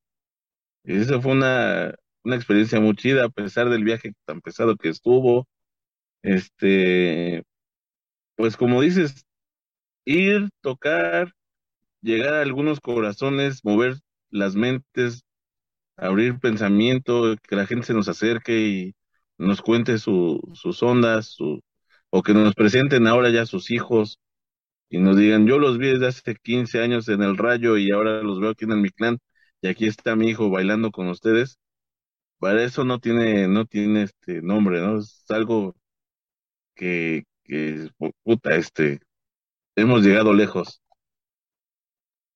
y 0.85 0.97
eso 1.01 1.21
fue 1.23 1.33
una, 1.33 1.95
una 2.25 2.37
experiencia 2.37 2.81
muy 2.81 2.95
chida, 2.97 3.25
a 3.27 3.29
pesar 3.31 3.69
del 3.71 3.85
viaje 3.85 4.13
tan 4.25 4.41
pesado 4.41 4.77
que 4.77 4.89
estuvo. 4.91 5.49
Este, 6.23 7.45
pues 8.37 8.57
como 8.57 8.83
dices, 8.83 9.25
ir, 10.05 10.49
tocar, 10.63 11.35
llegar 12.03 12.35
a 12.35 12.43
algunos 12.43 12.81
corazones, 12.81 13.65
mover 13.65 13.97
las 14.31 14.57
mentes, 14.57 15.25
abrir 15.97 16.39
pensamiento, 16.41 17.37
que 17.49 17.57
la 17.57 17.67
gente 17.67 17.87
se 17.87 17.95
nos 17.95 18.09
acerque 18.09 18.61
y 18.61 18.95
nos 19.39 19.63
cuente 19.63 19.99
su, 19.99 20.41
sus 20.55 20.83
ondas, 20.83 21.29
su, 21.29 21.61
o 22.11 22.23
que 22.23 22.35
nos 22.35 22.55
presenten 22.55 23.07
ahora 23.07 23.31
ya 23.31 23.47
sus 23.47 23.71
hijos 23.71 24.19
y 24.91 24.99
nos 24.99 25.17
digan, 25.17 25.47
yo 25.47 25.59
los 25.59 25.79
vi 25.79 25.89
desde 25.89 26.09
hace 26.09 26.35
15 26.37 26.81
años 26.83 27.09
en 27.09 27.23
el 27.23 27.37
Rayo 27.37 27.77
y 27.79 27.91
ahora 27.93 28.23
los 28.23 28.41
veo 28.41 28.51
aquí 28.51 28.65
en 28.65 28.73
el 28.73 28.79
Mictlán 28.81 29.19
y 29.63 29.69
aquí 29.69 29.87
está 29.87 30.17
mi 30.17 30.29
hijo 30.29 30.51
bailando 30.51 30.91
con 30.91 31.09
ustedes, 31.09 31.59
para 32.39 32.65
eso 32.65 32.85
no 32.85 33.01
tiene, 33.01 33.49
no 33.49 33.67
tiene 33.67 34.05
este 34.05 34.43
nombre, 34.43 34.81
¿no? 34.81 34.99
Es 35.01 35.25
algo 35.31 35.77
que, 36.75 37.25
que 37.45 37.89
puta, 38.25 38.57
este, 38.57 39.01
hemos 39.77 40.03
llegado 40.03 40.35
lejos. 40.35 40.83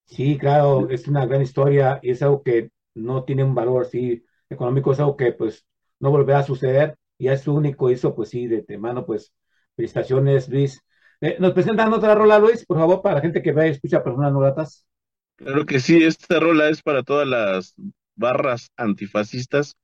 Sí, 0.07 0.39
claro, 0.39 0.89
es 0.91 1.09
una 1.09 1.27
gran 1.27 1.43
historia 1.43 1.99
y 2.03 2.11
es 2.11 2.23
algo 2.23 2.43
que 2.43 2.71
no 2.95 3.25
tiene 3.25 3.43
un 3.45 3.55
valor 3.55 3.83
así 3.87 4.25
económico, 4.49 4.93
es 4.93 5.01
algo 5.01 5.17
que 5.17 5.33
pues 5.33 5.67
no 5.99 6.11
volverá 6.11 6.41
a 6.41 6.43
suceder 6.45 6.97
y 7.19 7.29
es 7.29 7.49
único, 7.49 7.89
eso 7.91 8.15
pues 8.15 8.29
sí, 8.31 8.47
de, 8.47 8.79
mano, 8.79 9.05
pues 9.07 9.33
felicitaciones, 9.77 10.49
Luis. 10.49 10.81
Eh, 11.21 11.37
¿Nos 11.41 11.53
presentan 11.53 11.93
otra 11.93 12.15
rola, 12.15 12.39
Luis, 12.39 12.65
por 12.67 12.77
favor, 12.79 13.03
para 13.03 13.17
la 13.17 13.21
gente 13.23 13.43
que 13.43 13.53
ve 13.53 13.69
y 13.69 13.71
escucha 13.71 14.05
personas 14.05 14.33
no 14.33 14.41
gratas? 14.41 14.87
Claro 15.37 15.67
que 15.67 15.81
sí, 15.81 16.03
esta 16.05 16.39
rola 16.41 16.69
es 16.69 16.83
para 16.83 17.03
todas 17.03 17.27
las 17.27 17.75
barras 18.15 18.71
antifascistas, 18.77 19.77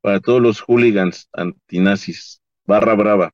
para 0.00 0.20
todos 0.20 0.42
los 0.42 0.60
hooligans 0.60 1.28
antinazis. 1.32 2.40
Barra 2.66 2.94
brava. 2.94 3.32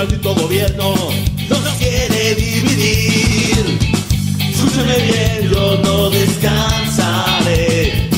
Maldito 0.00 0.32
gobierno 0.34 0.94
nos 1.50 1.74
quiere 1.74 2.34
dividir. 2.34 3.78
Escúchame 4.50 4.96
bien, 4.96 5.50
yo 5.52 5.78
no 5.84 6.08
descansaré. 6.08 8.08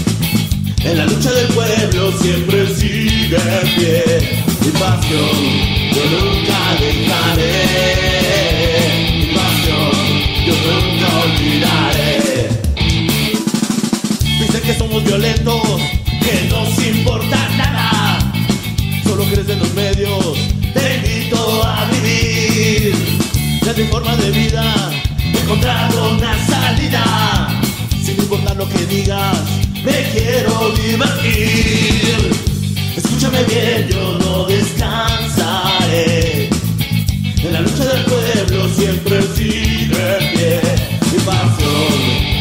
En 0.85 0.99
la 0.99 1.07
lucha 1.07 1.33
del 1.33 1.49
pueblo 1.49 2.13
siempre 2.21 2.73
sigue 2.73 3.37
en 3.37 3.75
pie. 3.75 4.05
Mi 4.61 4.71
pasión, 4.79 5.37
yo 5.97 6.05
nunca 6.15 6.61
dejaré. 6.79 7.51
Mi 9.19 9.27
pasión, 9.35 9.95
yo 10.47 10.55
nunca 10.69 11.09
olvidaré. 11.25 12.15
Dicen 14.39 14.63
que 14.63 14.75
somos 14.75 15.03
violentos, 15.03 15.81
que 16.23 16.35
nos 16.49 16.79
importa 16.79 17.39
nada. 17.57 18.33
Solo 19.03 19.25
crees 19.25 19.49
en 19.49 19.59
los 19.59 19.75
medios 19.75 20.62
forma 23.89 24.15
de 24.17 24.31
vida 24.31 24.65
he 25.35 25.39
encontrado 25.39 26.13
una 26.13 26.35
salida. 26.47 27.49
Sin 28.03 28.19
importar 28.19 28.57
lo 28.57 28.67
que 28.69 28.85
digas, 28.87 29.39
me 29.85 30.03
quiero 30.13 30.71
divertir. 30.71 32.31
Escúchame 32.97 33.43
bien, 33.45 33.89
yo 33.89 34.19
no 34.19 34.45
descansaré. 34.45 36.49
En 37.45 37.53
la 37.53 37.61
lucha 37.61 37.85
del 37.85 38.05
pueblo 38.05 38.69
siempre 38.69 39.23
sigue 39.35 40.19
en 40.19 40.35
pie. 40.35 40.61
Mi 41.13 41.19
pasión, 41.21 41.93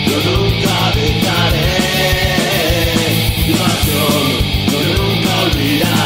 yo 0.07 0.17
nunca 0.29 0.91
dejaré. 0.95 1.69
Mi 3.47 3.53
pasión, 3.53 4.23
yo 4.71 4.79
nunca 4.97 5.31
olvidaré. 5.43 6.00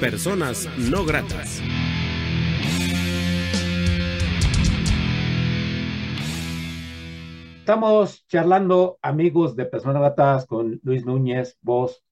Personas 0.00 0.68
No 0.76 1.06
Gratas. 1.06 1.62
Estamos 7.60 8.26
charlando, 8.28 8.98
amigos 9.00 9.56
de 9.56 9.64
Personas 9.64 10.02
Gratas, 10.02 10.44
con 10.44 10.78
Luis 10.82 11.06
Núñez, 11.06 11.56
voz, 11.62 12.04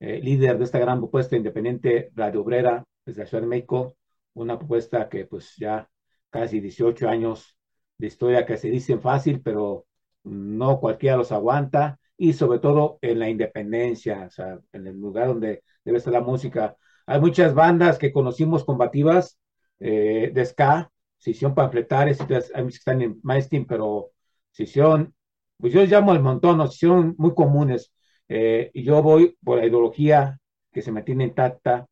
eh, 0.00 0.20
líder 0.22 0.58
de 0.58 0.64
esta 0.64 0.78
gran 0.78 0.98
propuesta 0.98 1.34
independiente 1.34 2.10
Radio 2.14 2.42
Obrera 2.42 2.84
desde 3.06 3.22
la 3.22 3.26
Ciudad 3.26 3.42
de 3.42 3.48
México. 3.48 3.96
Una 4.34 4.58
propuesta 4.58 5.08
que 5.08 5.24
pues 5.24 5.54
ya 5.56 5.88
casi 6.28 6.60
18 6.60 7.08
años 7.08 7.56
de 7.96 8.06
historia 8.06 8.44
que 8.44 8.58
se 8.58 8.68
dicen 8.68 9.00
fácil, 9.00 9.40
pero 9.40 9.86
no 10.24 10.78
cualquiera 10.78 11.16
los 11.16 11.32
aguanta 11.32 11.98
y 12.18 12.34
sobre 12.34 12.58
todo 12.58 12.98
en 13.00 13.18
la 13.18 13.30
independencia, 13.30 14.26
o 14.26 14.30
sea, 14.30 14.60
en 14.72 14.86
el 14.86 15.00
lugar 15.00 15.28
donde 15.28 15.62
debe 15.82 15.96
estar 15.96 16.12
la 16.12 16.20
música. 16.20 16.76
Hay 17.06 17.20
muchas 17.20 17.54
bandas 17.54 17.98
que 17.98 18.12
conocimos 18.12 18.64
combativas 18.64 19.38
eh, 19.78 20.30
de 20.32 20.44
ska, 20.46 20.90
hicieron 21.24 21.54
panfletares, 21.54 22.20
hay 22.20 22.26
que 22.64 22.68
están 22.68 23.02
en 23.02 23.20
mainstream, 23.22 23.66
pero 23.66 24.10
hicieron, 24.56 25.14
pues 25.58 25.72
yo 25.72 25.84
llamo 25.84 26.12
el 26.12 26.20
montón, 26.20 26.58
nos 26.58 26.74
hicieron 26.74 27.14
muy 27.18 27.34
comunes. 27.34 27.92
Eh, 28.28 28.70
y 28.74 28.84
yo 28.84 29.02
voy 29.02 29.36
por 29.44 29.58
la 29.58 29.66
ideología 29.66 30.38
que 30.72 30.82
se 30.82 30.92
mantiene 30.92 31.24
intacta, 31.24 31.86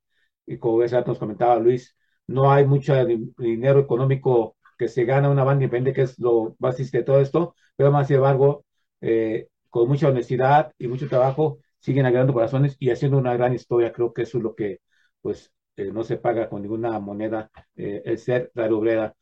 y 0.46 0.59
como 0.59 0.78
ves, 0.78 0.92
nos 0.92 1.18
comentaba 1.18 1.59
Luis, 1.59 1.96
no 2.26 2.50
hay 2.52 2.66
mucho 2.66 2.94
dinero 3.38 3.80
económico 3.80 4.56
que 4.78 4.88
se 4.88 5.04
gana 5.04 5.28
una 5.30 5.44
banda 5.44 5.64
independiente, 5.64 5.96
que 5.96 6.02
es 6.02 6.18
lo 6.18 6.54
básico 6.59 6.96
de 6.96 7.04
todo 7.04 7.20
esto, 7.20 7.54
pero 7.76 7.90
más 7.92 8.06
sin 8.06 8.16
embargo, 8.16 8.64
eh, 9.00 9.48
con 9.70 9.88
mucha 9.88 10.09
honestidad 10.09 10.72
y 10.78 10.88
mucho 10.88 11.09
trabajo, 11.09 11.59
siguen 11.80 12.06
agregando 12.06 12.32
corazones 12.32 12.76
y 12.78 12.90
haciendo 12.90 13.18
una 13.18 13.34
gran 13.34 13.54
historia. 13.54 13.92
Creo 13.92 14.12
que 14.12 14.22
eso 14.22 14.38
es 14.38 14.44
lo 14.44 14.54
que, 14.54 14.80
pues, 15.23 15.53
eh, 15.77 15.91
no 15.93 16.05
se 16.05 16.16
paga 16.16 16.49
con 16.49 16.62
ninguna 16.62 16.99
moneda, 16.99 17.51
el 17.77 18.19
ser 18.19 18.51
Radio 18.55 18.79
Obrera. 18.79 19.14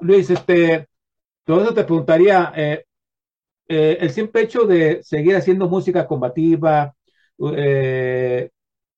Luis, 0.00 0.30
este, 0.30 0.86
todo 1.48 1.62
eso 1.62 1.72
te 1.72 1.84
preguntaría, 1.84 2.52
eh, 2.54 2.84
eh, 3.68 3.98
el 4.00 4.10
simple 4.10 4.42
hecho 4.42 4.66
de 4.66 5.02
seguir 5.02 5.34
haciendo 5.34 5.68
música 5.68 6.06
combativa, 6.06 6.94
eh, 7.56 8.50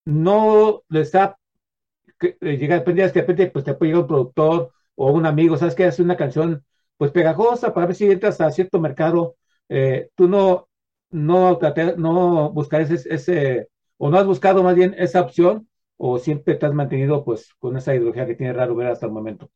no 0.05 0.82
les 0.88 1.12
da, 1.12 1.38
llegar, 2.41 2.84
de 2.84 3.07
repente, 3.09 3.47
pues 3.53 3.64
te 3.64 3.74
puede 3.74 3.91
llegar 3.93 4.03
un 4.03 4.09
productor 4.09 4.72
o 4.97 5.12
un 5.12 5.26
amigo, 5.26 5.57
sabes 5.57 5.76
que 5.76 5.84
hace 5.84 6.03
una 6.03 6.16
canción 6.16 6.64
pues 6.97 7.12
pegajosa 7.12 7.72
para 7.72 7.86
ver 7.86 7.97
si 7.97 8.11
entras 8.11 8.41
a 8.41 8.51
cierto 8.51 8.80
mercado, 8.80 9.36
tú 10.16 10.28
no, 10.28 10.68
no, 11.11 11.59
no 11.97 12.53
ese, 12.72 13.14
ese, 13.14 13.68
o 13.97 14.11
no 14.11 14.18
has 14.18 14.26
buscado 14.26 14.64
más 14.64 14.74
bien 14.74 14.95
esa 14.99 15.20
opción, 15.20 15.68
o 16.03 16.18
siempre 16.18 16.55
te 16.55 16.66
mantenido 16.70 17.22
pues 17.22 17.53
con 17.59 17.76
esa 17.76 17.94
ideología 17.94 18.26
que 18.26 18.34
tiene 18.34 18.55
Raro 18.55 18.74
Ver 18.74 18.86
hasta 18.86 19.05
el 19.05 19.12
momento. 19.12 19.51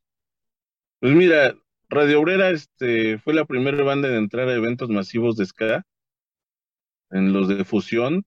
Pues 0.99 1.13
mira, 1.15 1.55
Radio 1.89 2.21
Obrera 2.21 2.51
este, 2.51 3.17
fue 3.17 3.33
la 3.33 3.45
primera 3.45 3.83
banda 3.83 4.09
en 4.09 4.13
entrar 4.13 4.47
a 4.47 4.53
eventos 4.53 4.89
masivos 4.89 5.37
de 5.37 5.47
ska, 5.47 5.83
en 7.09 7.33
los 7.33 7.47
de 7.47 7.65
fusión, 7.65 8.25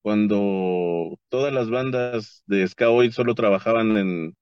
cuando 0.00 1.18
todas 1.28 1.52
las 1.52 1.68
bandas 1.68 2.44
de 2.46 2.66
ska 2.66 2.88
hoy 2.88 3.12
solo 3.12 3.34
trabajaban 3.34 3.98
en, 3.98 4.34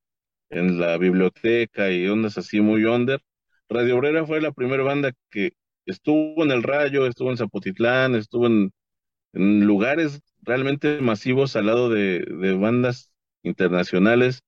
en 0.51 0.79
la 0.81 0.97
biblioteca 0.97 1.91
y 1.91 2.07
ondas 2.07 2.39
así 2.39 2.61
muy 2.61 2.85
under. 2.85 3.21
Radio 3.69 3.99
Obrera 3.99 4.27
fue 4.27 4.41
la 4.41 4.53
primera 4.53 4.85
banda 4.85 5.11
que 5.31 5.55
estuvo 5.87 6.45
en 6.45 6.53
el 6.53 6.63
Rayo, 6.63 7.07
estuvo 7.07 7.31
en 7.31 7.37
Zapotitlán, 7.37 8.15
estuvo 8.15 8.47
en 8.47 8.71
lugares 9.33 10.21
realmente 10.43 11.01
masivos 11.01 11.57
al 11.57 11.67
lado 11.67 11.91
de, 11.91 12.21
de, 12.21 12.55
bandas 12.57 13.11
internacionales 13.43 14.43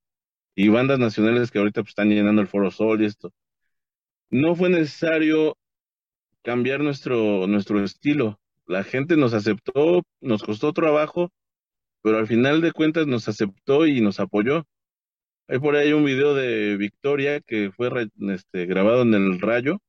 y 0.55 0.69
bandas 0.69 0.99
nacionales 0.99 1.51
que 1.51 1.59
ahorita 1.59 1.83
pues, 1.83 1.91
están 1.91 2.11
llenando 2.11 2.43
el 2.43 2.49
Foro 2.49 2.71
Sol 2.71 3.03
y 3.03 3.07
esto 3.07 3.33
no 4.33 4.57
fue 4.57 4.71
necesario 4.71 5.57
cambiar 6.43 6.81
nuestro, 6.81 7.47
nuestro 7.47 7.85
estilo. 7.85 8.41
La 8.67 8.83
gente 8.83 9.17
nos 9.17 9.35
aceptó, 9.35 10.03
nos 10.21 10.43
costó 10.43 10.73
trabajo, 10.73 11.31
pero 12.03 12.19
al 12.19 12.27
final 12.27 12.63
de 12.63 12.73
cuentas 12.73 13.07
nos 13.07 13.29
aceptó 13.29 13.87
y 13.87 14.01
nos 14.01 14.21
apoyó. 14.21 14.65
Hay 15.49 15.59
por 15.59 15.77
ahí 15.77 15.93
un 15.93 16.05
video 16.05 16.35
de 16.35 16.77
Victoria 16.79 17.41
que 17.41 17.71
fue 17.73 17.91
este, 18.31 18.67
grabado 18.67 19.03
en 19.03 19.15
el 19.15 19.41
Rayo, 19.41 19.81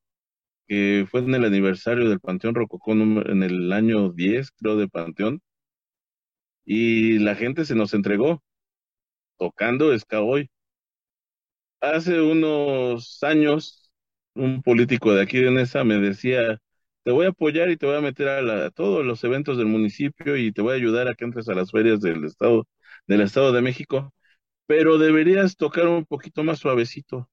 que 0.67 1.07
fue 1.09 1.21
en 1.21 1.35
el 1.35 1.45
aniversario 1.45 2.09
del 2.09 2.19
Panteón 2.19 2.55
Rococó 2.55 2.91
en 2.91 3.43
el 3.43 3.71
año 3.71 4.11
10, 4.11 4.51
creo, 4.51 4.75
de 4.77 4.89
Panteón. 4.89 5.41
Y 6.65 7.19
la 7.19 7.35
gente 7.35 7.65
se 7.65 7.75
nos 7.75 7.93
entregó 7.93 8.41
tocando 9.37 9.97
ska 9.97 10.21
hoy. 10.21 10.49
Hace 11.81 12.21
unos 12.21 13.21
años 13.23 13.91
un 14.35 14.61
político 14.63 15.13
de 15.13 15.21
aquí 15.21 15.39
de 15.39 15.51
Nesa 15.51 15.83
me 15.83 15.95
decía, 15.99 16.59
te 17.03 17.11
voy 17.11 17.25
a 17.25 17.29
apoyar 17.29 17.69
y 17.69 17.77
te 17.77 17.85
voy 17.85 17.95
a 17.97 18.01
meter 18.01 18.29
a, 18.29 18.71
todos 18.71 19.05
los 19.05 19.23
eventos 19.23 19.57
del 19.57 19.67
municipio 19.67 20.37
y 20.37 20.51
te 20.51 20.61
voy 20.61 20.73
a 20.73 20.75
ayudar 20.77 21.07
a 21.07 21.15
que 21.15 21.25
entres 21.25 21.49
a 21.49 21.53
las 21.55 21.71
ferias 21.71 21.99
del 22.01 22.23
estado, 22.25 22.67
del 23.07 23.21
estado 23.21 23.51
de 23.51 23.61
México, 23.61 24.13
pero 24.67 24.97
deberías 24.97 25.57
tocar 25.57 25.87
un 25.87 26.05
poquito 26.05 26.43
más 26.43 26.59
suavecito. 26.59 27.29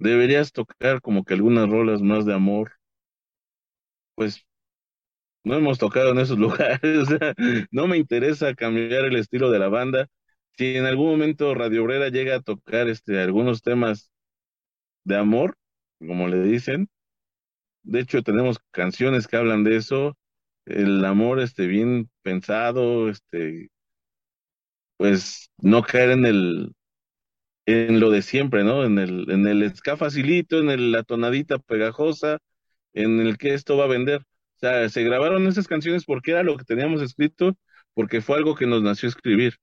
Deberías 0.00 0.50
tocar 0.50 1.00
como 1.00 1.24
que 1.24 1.34
algunas 1.34 1.68
rolas 1.70 2.02
más 2.02 2.26
de 2.26 2.34
amor. 2.34 2.72
Pues 4.14 4.44
no 5.44 5.54
hemos 5.54 5.78
tocado 5.78 6.12
en 6.12 6.18
esos 6.18 6.38
lugares, 6.40 7.08
no 7.70 7.86
me 7.86 7.96
interesa 7.98 8.54
cambiar 8.54 9.04
el 9.06 9.16
estilo 9.16 9.50
de 9.50 9.58
la 9.58 9.68
banda. 9.68 10.08
Si 10.56 10.76
en 10.76 10.86
algún 10.86 11.10
momento 11.10 11.54
Radio 11.54 11.84
Obrera 11.84 12.08
llega 12.08 12.36
a 12.36 12.40
tocar 12.42 12.88
este 12.88 13.20
algunos 13.20 13.62
temas 13.62 14.10
de 15.04 15.16
amor, 15.16 15.56
como 15.98 16.28
le 16.28 16.42
dicen. 16.42 16.88
De 17.82 18.00
hecho, 18.00 18.22
tenemos 18.22 18.58
canciones 18.70 19.26
que 19.28 19.36
hablan 19.36 19.64
de 19.64 19.76
eso, 19.76 20.16
el 20.66 21.04
amor 21.04 21.40
este 21.40 21.66
bien 21.66 22.10
pensado, 22.22 23.08
este 23.10 23.70
pues 24.96 25.50
no 25.58 25.82
caer 25.82 26.10
en 26.10 26.26
el 26.26 26.72
en 27.66 28.00
lo 28.00 28.10
de 28.10 28.22
siempre, 28.22 28.64
¿no? 28.64 28.84
En 28.84 28.98
el 28.98 29.30
en 29.30 29.46
el 29.48 29.74
ska 29.76 29.96
facilito, 29.96 30.58
en 30.60 30.70
el, 30.70 30.92
la 30.92 31.02
tonadita 31.04 31.58
pegajosa, 31.58 32.38
en 32.94 33.20
el 33.20 33.38
que 33.38 33.54
esto 33.54 33.76
va 33.76 33.84
a 33.84 33.88
vender. 33.88 34.22
O 34.62 34.66
sea, 34.66 34.88
se 34.88 35.02
grabaron 35.04 35.46
esas 35.46 35.66
canciones 35.68 36.04
porque 36.04 36.32
era 36.32 36.42
lo 36.42 36.56
que 36.56 36.64
teníamos 36.64 37.02
escrito, 37.02 37.56
porque 37.94 38.20
fue 38.20 38.36
algo 38.38 38.54
que 38.54 38.66
nos 38.66 38.82
nació 38.82 39.08
escribir. 39.08 39.54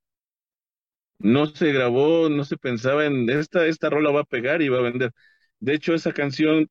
No 1.20 1.48
se 1.48 1.72
grabó, 1.72 2.30
no 2.30 2.44
se 2.46 2.58
pensaba 2.58 3.06
en 3.06 3.30
esta 3.30 3.66
esta 3.68 3.90
rola 3.90 4.12
va 4.12 4.22
a 4.22 4.24
pegar 4.24 4.62
y 4.62 4.70
va 4.70 4.80
a 4.80 4.82
vender. 4.82 5.12
De 5.60 5.74
hecho, 5.74 5.94
esa 5.94 6.14
canción, 6.14 6.68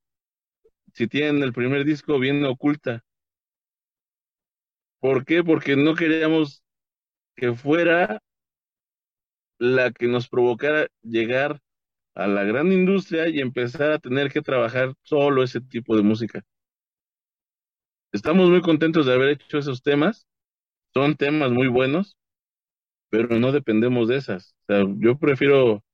si 0.95 1.09
tienen 1.09 1.43
el 1.43 1.53
primer 1.55 1.85
disco, 1.85 2.19
viene 2.21 2.47
oculta. 2.49 3.03
¿Por 5.01 5.25
qué? 5.25 5.43
Porque 5.45 5.77
no 5.77 5.95
queríamos 5.95 6.63
que 7.37 7.55
fuera 7.55 8.21
la 9.59 9.91
que 9.93 10.07
nos 10.09 10.29
provocara 10.29 10.89
llegar 11.03 11.61
a 12.15 12.27
la 12.29 12.45
gran 12.45 12.73
industria 12.73 13.29
y 13.29 13.41
empezar 13.41 13.93
a 13.93 13.99
tener 13.99 14.33
que 14.33 14.43
trabajar 14.43 14.95
solo 15.03 15.43
ese 15.45 15.61
tipo 15.63 15.97
de 15.97 16.03
música. 16.03 16.43
Estamos 18.13 18.49
muy 18.51 18.63
contentos 18.63 19.07
de 19.07 19.15
haber 19.15 19.31
hecho 19.31 19.59
esos 19.59 19.83
temas. 19.83 20.27
Son 20.95 21.17
temas 21.17 21.51
muy 21.51 21.69
buenos, 21.69 22.17
pero 23.11 23.39
no 23.39 23.53
dependemos 23.53 24.09
de 24.09 24.17
esas. 24.17 24.55
O 24.69 24.73
sea, 24.73 24.85
yo 24.99 25.19
prefiero 25.19 25.85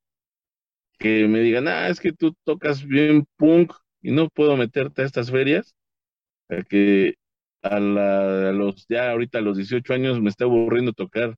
que 0.98 1.26
me 1.28 1.40
digan, 1.40 1.68
ah, 1.68 1.88
es 1.88 2.00
que 2.00 2.12
tú 2.12 2.34
tocas 2.44 2.84
bien 2.86 3.26
punk 3.36 3.72
y 4.00 4.12
no 4.12 4.28
puedo 4.28 4.56
meterte 4.56 5.02
a 5.02 5.04
estas 5.04 5.30
ferias, 5.30 5.74
que 6.68 7.14
a, 7.62 7.80
los, 7.80 8.86
ya 8.88 9.10
ahorita 9.10 9.38
a 9.38 9.42
los 9.42 9.56
18 9.56 9.94
años 9.94 10.20
me 10.20 10.28
está 10.28 10.44
aburriendo 10.44 10.92
tocar 10.92 11.36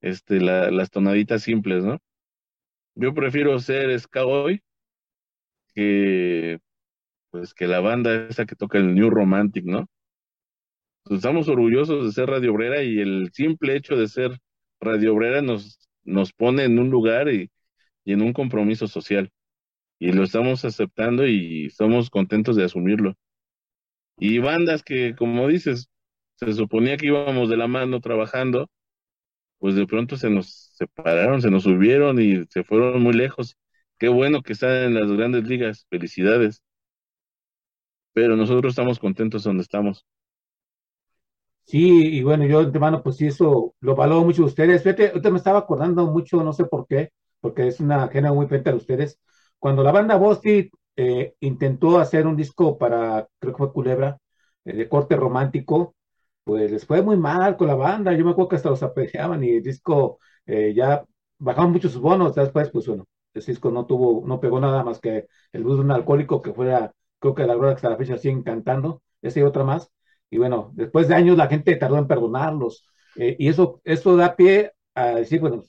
este, 0.00 0.40
las 0.40 0.90
tonaditas 0.90 1.42
simples, 1.42 1.84
¿no? 1.84 1.98
Yo 2.94 3.14
prefiero 3.14 3.58
ser 3.58 3.98
Skyboy 3.98 4.62
que, 5.74 6.58
pues, 7.30 7.54
que 7.54 7.66
la 7.66 7.80
banda 7.80 8.26
esa 8.28 8.46
que 8.46 8.56
toca 8.56 8.78
el 8.78 8.94
New 8.94 9.10
Romantic, 9.10 9.64
¿no? 9.64 9.86
Pues, 11.06 11.18
estamos 11.18 11.48
orgullosos 11.48 12.04
de 12.04 12.12
ser 12.12 12.28
Radio 12.28 12.52
Obrera 12.52 12.82
y 12.82 12.98
el 12.98 13.30
simple 13.32 13.76
hecho 13.76 13.96
de 13.96 14.08
ser 14.08 14.38
Radio 14.80 15.14
Obrera 15.14 15.40
nos, 15.40 15.78
nos 16.04 16.32
pone 16.32 16.64
en 16.64 16.78
un 16.80 16.90
lugar 16.90 17.28
y, 17.32 17.50
en 18.04 18.22
un 18.22 18.32
compromiso 18.32 18.88
social. 18.88 19.30
Y 19.98 20.12
lo 20.12 20.24
estamos 20.24 20.64
aceptando 20.64 21.26
y 21.26 21.66
estamos 21.66 22.10
contentos 22.10 22.56
de 22.56 22.64
asumirlo. 22.64 23.14
Y 24.18 24.38
bandas 24.38 24.82
que, 24.82 25.14
como 25.16 25.48
dices, 25.48 25.88
se 26.36 26.52
suponía 26.54 26.96
que 26.96 27.06
íbamos 27.08 27.48
de 27.50 27.56
la 27.56 27.68
mano 27.68 28.00
trabajando, 28.00 28.68
pues 29.58 29.76
de 29.76 29.86
pronto 29.86 30.16
se 30.16 30.30
nos 30.30 30.72
separaron, 30.76 31.42
se 31.42 31.50
nos 31.50 31.64
subieron 31.64 32.20
y 32.20 32.44
se 32.46 32.64
fueron 32.64 33.02
muy 33.02 33.14
lejos. 33.14 33.56
Qué 33.98 34.08
bueno 34.08 34.42
que 34.42 34.54
están 34.54 34.70
en 34.84 34.94
las 34.94 35.10
grandes 35.12 35.44
ligas, 35.48 35.86
felicidades. 35.90 36.62
Pero 38.14 38.36
nosotros 38.36 38.72
estamos 38.72 38.98
contentos 38.98 39.44
donde 39.44 39.62
estamos. 39.62 40.04
Sí, 41.66 42.16
y 42.18 42.22
bueno, 42.22 42.44
yo 42.46 42.64
de 42.64 42.78
mano, 42.78 43.02
pues 43.02 43.16
sí, 43.16 43.26
eso 43.26 43.74
lo 43.80 43.96
valoro 43.96 44.22
mucho 44.24 44.42
de 44.42 44.48
ustedes. 44.48 44.82
Fíjate, 44.84 45.08
ahorita 45.08 45.30
me 45.30 45.38
estaba 45.38 45.58
acordando 45.58 46.06
mucho, 46.06 46.42
no 46.44 46.52
sé 46.52 46.64
por 46.64 46.86
qué, 46.86 47.10
porque 47.40 47.66
es 47.66 47.80
una 47.80 48.06
género 48.08 48.34
muy 48.36 48.46
frente 48.46 48.70
a 48.70 48.74
ustedes. 48.76 49.18
Cuando 49.58 49.82
la 49.82 49.90
banda 49.90 50.16
Bosti 50.16 50.70
eh, 50.94 51.34
intentó 51.40 51.98
hacer 51.98 52.26
un 52.26 52.36
disco 52.36 52.78
para, 52.78 53.26
creo 53.40 53.52
que 53.52 53.58
fue 53.58 53.72
Culebra, 53.72 54.16
eh, 54.64 54.74
de 54.76 54.88
corte 54.88 55.16
romántico, 55.16 55.96
pues 56.44 56.70
les 56.70 56.86
fue 56.86 57.02
muy 57.02 57.16
mal 57.16 57.56
con 57.56 57.66
la 57.66 57.74
banda. 57.74 58.12
Yo 58.12 58.24
me 58.24 58.30
acuerdo 58.30 58.48
que 58.50 58.56
hasta 58.56 58.70
los 58.70 58.82
apedreaban 58.84 59.42
y 59.42 59.50
el 59.56 59.62
disco 59.64 60.20
eh, 60.46 60.72
ya 60.74 61.04
bajaban 61.38 61.72
mucho 61.72 61.88
sus 61.88 62.00
bonos. 62.00 62.36
Después, 62.36 62.70
pues 62.70 62.86
bueno, 62.86 63.06
ese 63.34 63.50
disco 63.50 63.72
no 63.72 63.86
tuvo, 63.86 64.24
no 64.26 64.38
pegó 64.38 64.60
nada 64.60 64.84
más 64.84 65.00
que 65.00 65.26
el 65.52 65.64
blues 65.64 65.78
de 65.78 65.84
un 65.84 65.90
alcohólico 65.90 66.40
que 66.42 66.52
fuera, 66.54 66.92
creo 67.18 67.34
que 67.34 67.44
la 67.44 67.56
verdad 67.56 67.70
que 67.70 67.74
hasta 67.76 67.90
la 67.90 67.96
fecha 67.96 68.18
siguen 68.18 68.42
cantando, 68.44 69.02
esa 69.20 69.40
y 69.40 69.42
otra 69.42 69.64
más. 69.64 69.90
Y 70.36 70.38
bueno, 70.38 70.70
después 70.74 71.08
de 71.08 71.14
años 71.14 71.38
la 71.38 71.48
gente 71.48 71.76
tardó 71.76 71.96
en 71.96 72.06
perdonarlos. 72.06 72.86
Eh, 73.16 73.36
y 73.38 73.48
eso, 73.48 73.80
eso 73.84 74.16
da 74.16 74.36
pie 74.36 74.72
a 74.94 75.06
decir, 75.14 75.40
bueno, 75.40 75.62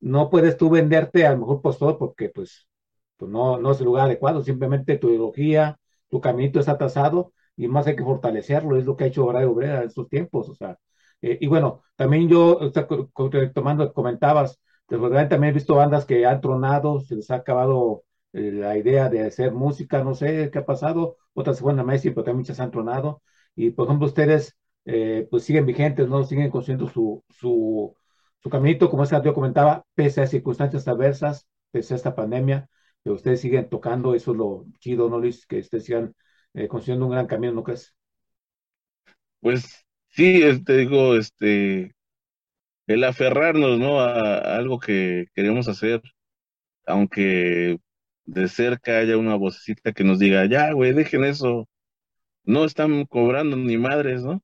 no 0.00 0.28
puedes 0.28 0.58
tú 0.58 0.68
venderte 0.68 1.26
al 1.26 1.38
mejor 1.38 1.62
postor 1.62 1.96
porque 1.98 2.28
pues, 2.28 2.68
pues 3.16 3.30
no, 3.30 3.58
no 3.58 3.72
es 3.72 3.78
el 3.80 3.86
lugar 3.86 4.04
adecuado, 4.06 4.42
simplemente 4.44 4.98
tu 4.98 5.08
ideología, 5.08 5.78
tu 6.10 6.20
caminito 6.20 6.60
está 6.60 6.72
atrasado 6.72 7.32
y 7.56 7.66
más 7.68 7.86
hay 7.86 7.96
que 7.96 8.04
fortalecerlo, 8.04 8.76
es 8.76 8.84
lo 8.84 8.94
que 8.96 9.04
ha 9.04 9.06
hecho 9.06 9.30
Radio 9.32 9.52
Obrera 9.52 9.78
en 9.80 9.88
estos 9.88 10.08
tiempos, 10.10 10.50
o 10.50 10.54
sea, 10.54 10.78
eh, 11.22 11.38
y 11.40 11.46
bueno, 11.46 11.82
también 11.96 12.28
yo, 12.28 12.58
tomando, 13.54 13.92
comentabas, 13.94 14.60
después 14.88 15.12
también 15.30 15.52
he 15.52 15.54
visto 15.54 15.76
bandas 15.76 16.04
que 16.04 16.26
han 16.26 16.40
tronado, 16.42 17.00
se 17.00 17.16
les 17.16 17.30
ha 17.30 17.36
acabado 17.36 18.04
eh, 18.32 18.52
la 18.52 18.76
idea 18.76 19.08
de 19.08 19.26
hacer 19.26 19.52
música, 19.52 20.02
no 20.04 20.14
sé 20.14 20.50
qué 20.50 20.58
ha 20.58 20.66
pasado, 20.66 21.16
otras 21.34 21.56
se 21.56 21.62
fueron 21.62 21.80
a 21.80 21.84
Messi, 21.84 22.10
pero 22.10 22.24
también 22.24 22.38
muchas 22.38 22.60
han 22.60 22.70
tronado, 22.70 23.22
y 23.66 23.70
por 23.70 23.86
ejemplo 23.86 24.06
ustedes 24.06 24.56
eh, 24.84 25.26
pues 25.30 25.44
siguen 25.44 25.66
vigentes, 25.66 26.08
¿no? 26.08 26.24
Siguen 26.24 26.50
construyendo 26.50 26.88
su, 26.88 27.22
su, 27.28 27.94
su 28.42 28.50
caminito, 28.50 28.90
como 28.90 29.04
esa 29.04 29.22
yo 29.22 29.34
comentaba, 29.34 29.84
pese 29.94 30.22
a 30.22 30.26
circunstancias 30.26 30.88
adversas, 30.88 31.46
pese 31.70 31.94
a 31.94 31.96
esta 31.96 32.14
pandemia, 32.14 32.68
que 33.04 33.10
ustedes 33.10 33.40
siguen 33.40 33.68
tocando, 33.68 34.14
eso 34.14 34.32
es 34.32 34.38
lo 34.38 34.64
chido, 34.80 35.08
¿no, 35.08 35.18
Luis? 35.18 35.46
Que 35.46 35.58
ustedes 35.60 35.84
sigan 35.84 36.14
eh, 36.54 36.68
construyendo 36.68 37.06
un 37.06 37.12
gran 37.12 37.26
camino, 37.26 37.52
¿no 37.52 37.62
crees? 37.62 37.94
Pues 39.40 39.86
sí, 40.10 40.42
te 40.64 40.76
digo, 40.78 41.16
este, 41.16 41.94
el 42.88 43.04
aferrarnos, 43.04 43.78
¿no? 43.78 44.00
A 44.00 44.56
algo 44.56 44.78
que 44.80 45.26
queremos 45.34 45.68
hacer, 45.68 46.02
aunque 46.86 47.78
de 48.26 48.48
cerca 48.48 48.98
haya 49.00 49.18
una 49.18 49.36
vocecita 49.36 49.92
que 49.92 50.04
nos 50.04 50.20
diga, 50.20 50.46
ya, 50.48 50.72
güey, 50.74 50.94
dejen 50.94 51.24
eso, 51.24 51.68
no 52.50 52.64
están 52.66 53.06
cobrando 53.06 53.56
ni 53.56 53.76
madres, 53.78 54.22
¿no? 54.22 54.42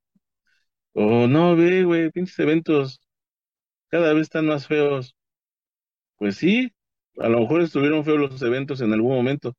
O 0.94 1.26
no, 1.28 1.56
ve, 1.56 1.84
güey, 1.84 2.10
pinches 2.12 2.38
eventos 2.40 3.00
cada 3.90 4.12
vez 4.14 4.24
están 4.24 4.46
más 4.46 4.66
feos. 4.68 5.16
Pues 6.18 6.36
sí, 6.36 6.72
a 7.18 7.28
lo 7.30 7.40
mejor 7.40 7.62
estuvieron 7.62 8.04
feos 8.04 8.18
los 8.18 8.42
eventos 8.42 8.80
en 8.82 8.92
algún 8.92 9.14
momento, 9.14 9.54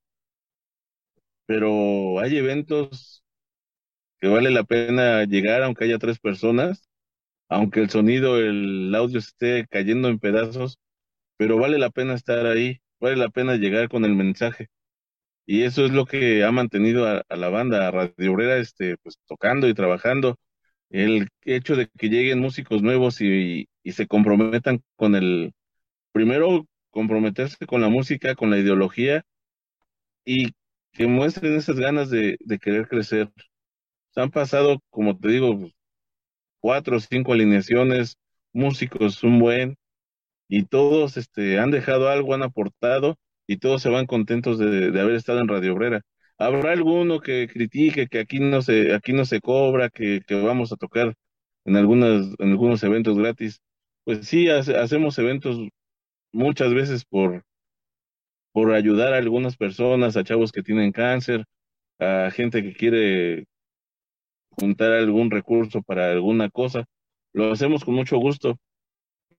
pero 1.46 2.20
hay 2.20 2.38
eventos 2.38 3.24
que 4.20 4.28
vale 4.28 4.52
la 4.52 4.64
pena 4.66 5.26
llegar 5.26 5.64
aunque 5.64 5.86
haya 5.86 6.00
tres 6.00 6.20
personas, 6.20 6.90
aunque 7.50 7.82
el 7.82 7.90
sonido, 7.90 8.40
el 8.40 8.94
audio 8.96 9.20
esté 9.20 9.68
cayendo 9.70 10.10
en 10.10 10.20
pedazos, 10.20 10.80
pero 11.38 11.58
vale 11.60 11.80
la 11.80 11.90
pena 11.92 12.16
estar 12.16 12.46
ahí, 12.48 12.82
vale 13.00 13.18
la 13.18 13.30
pena 13.30 13.56
llegar 13.58 13.90
con 13.90 14.06
el 14.06 14.16
mensaje. 14.16 14.70
Y 15.48 15.64
eso 15.64 15.86
es 15.86 15.92
lo 15.92 16.06
que 16.06 16.44
ha 16.44 16.52
mantenido 16.52 17.08
a, 17.08 17.24
la 17.36 17.50
banda, 17.50 17.88
a 17.88 17.92
Radio 17.92 18.34
Obrera, 18.34 18.58
este, 18.58 18.98
pues 18.98 19.18
tocando 19.28 19.68
y 19.70 19.74
trabajando. 19.74 20.38
El 20.90 21.30
hecho 21.44 21.76
de 21.76 21.90
que 21.98 22.10
lleguen 22.10 22.40
músicos 22.40 22.84
nuevos 22.84 23.22
y, 23.22 23.68
se 23.86 24.08
comprometan 24.08 24.82
con 24.98 25.16
el, 25.16 25.54
primero 26.12 26.68
comprometerse 26.92 27.66
con 27.68 27.82
la 27.82 27.90
música, 27.90 28.36
con 28.36 28.52
la 28.52 28.60
ideología 28.60 29.24
y 30.26 30.52
que 30.94 31.08
muestren 31.08 31.56
esas 31.56 31.80
ganas 31.80 32.10
de, 32.10 32.38
de 32.42 32.60
querer 32.60 32.88
crecer. 32.88 33.32
Se 34.12 34.22
han 34.22 34.32
pasado, 34.32 34.80
como 34.90 35.18
te 35.18 35.30
digo, 35.30 35.70
cuatro 36.60 36.98
o 36.98 37.00
cinco 37.00 37.34
alineaciones, 37.34 38.18
músicos 38.54 39.24
un 39.24 39.40
buen, 39.40 39.78
y 40.48 40.64
todos 40.66 41.18
este, 41.18 41.60
han 41.60 41.72
dejado 41.72 42.10
algo, 42.10 42.34
han 42.34 42.44
aportado, 42.44 43.18
y 43.48 43.58
todos 43.58 43.82
se 43.82 43.90
van 43.90 44.06
contentos 44.08 44.60
de, 44.60 44.92
de 44.92 45.02
haber 45.02 45.16
estado 45.16 45.40
en 45.42 45.48
Radio 45.48 45.74
Obrera. 45.74 46.02
Habrá 46.38 46.74
alguno 46.74 47.20
que 47.22 47.48
critique 47.48 48.08
que 48.08 48.20
aquí 48.20 48.40
no 48.40 48.62
se, 48.62 48.94
aquí 48.94 49.14
no 49.14 49.26
se 49.26 49.42
cobra, 49.42 49.90
que, 49.90 50.22
que 50.28 50.36
vamos 50.36 50.72
a 50.74 50.78
tocar 50.78 51.16
en 51.66 51.76
algunas, 51.78 52.28
en 52.40 52.52
algunos 52.52 52.84
eventos 52.84 53.18
gratis. 53.18 53.62
Pues 54.06 54.28
sí, 54.28 54.50
hacemos 54.50 55.18
eventos 55.20 55.60
muchas 56.34 56.74
veces 56.74 57.06
por, 57.06 57.44
por 58.52 58.74
ayudar 58.74 59.14
a 59.14 59.18
algunas 59.18 59.58
personas, 59.58 60.18
a 60.18 60.24
chavos 60.24 60.52
que 60.52 60.64
tienen 60.64 60.92
cáncer, 60.92 61.46
a 62.00 62.32
gente 62.32 62.64
que 62.64 62.74
quiere 62.76 63.46
juntar 64.52 64.92
algún 64.94 65.32
recurso 65.32 65.82
para 65.82 66.12
alguna 66.12 66.50
cosa. 66.50 66.86
Lo 67.34 67.52
hacemos 67.52 67.84
con 67.86 67.96
mucho 67.96 68.18
gusto. 68.18 68.58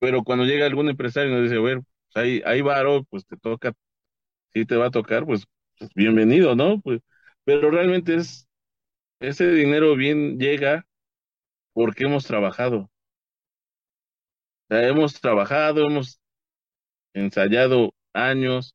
Pero 0.00 0.24
cuando 0.24 0.44
llega 0.44 0.66
algún 0.66 0.88
empresario 0.90 1.30
y 1.30 1.34
nos 1.34 1.44
dice, 1.44 1.56
a 1.56 1.62
ver, 1.62 1.80
pues 2.12 2.24
ahí, 2.24 2.42
ahí 2.46 2.62
varo, 2.62 3.04
pues 3.10 3.26
te 3.26 3.36
toca 3.38 3.72
si 4.52 4.64
te 4.66 4.76
va 4.76 4.86
a 4.86 4.90
tocar, 4.90 5.24
pues, 5.26 5.44
pues, 5.78 5.90
bienvenido, 5.94 6.54
¿no? 6.56 6.80
Pues, 6.80 7.00
pero 7.44 7.70
realmente 7.70 8.16
es, 8.16 8.48
ese 9.20 9.50
dinero 9.52 9.96
bien 9.96 10.38
llega 10.38 10.86
porque 11.74 12.04
hemos 12.04 12.26
trabajado. 12.26 12.90
hemos 14.70 15.20
trabajado, 15.20 15.86
hemos 15.86 16.20
ensayado 17.14 17.94
años, 18.12 18.74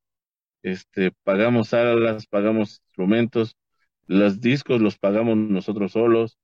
este, 0.63 1.11
pagamos 1.24 1.69
salas, 1.69 2.28
pagamos 2.28 2.82
instrumentos, 2.86 3.55
los 4.07 4.41
discos 4.41 4.82
los 4.82 4.97
pagamos 4.99 5.38
nosotros 5.38 5.93
solos, 5.93 6.38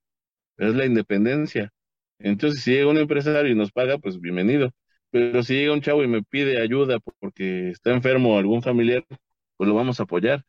es 0.57 0.75
la 0.75 0.85
independencia. 0.85 1.71
Entonces, 2.19 2.63
si 2.63 2.73
llega 2.73 2.89
un 2.91 2.97
empresario 2.97 3.51
y 3.51 3.55
nos 3.55 3.71
paga, 3.71 3.97
pues 3.99 4.19
bienvenido. 4.21 4.71
Pero 5.11 5.43
si 5.43 5.55
llega 5.55 5.73
un 5.73 5.81
chavo 5.81 6.03
y 6.03 6.07
me 6.07 6.21
pide 6.21 6.61
ayuda 6.61 6.99
porque 7.19 7.69
está 7.69 7.91
enfermo 7.91 8.37
algún 8.37 8.61
familiar, 8.61 9.03
pues 9.57 9.67
lo 9.67 9.75
vamos 9.75 9.99
a 9.99 10.03
apoyar. 10.03 10.45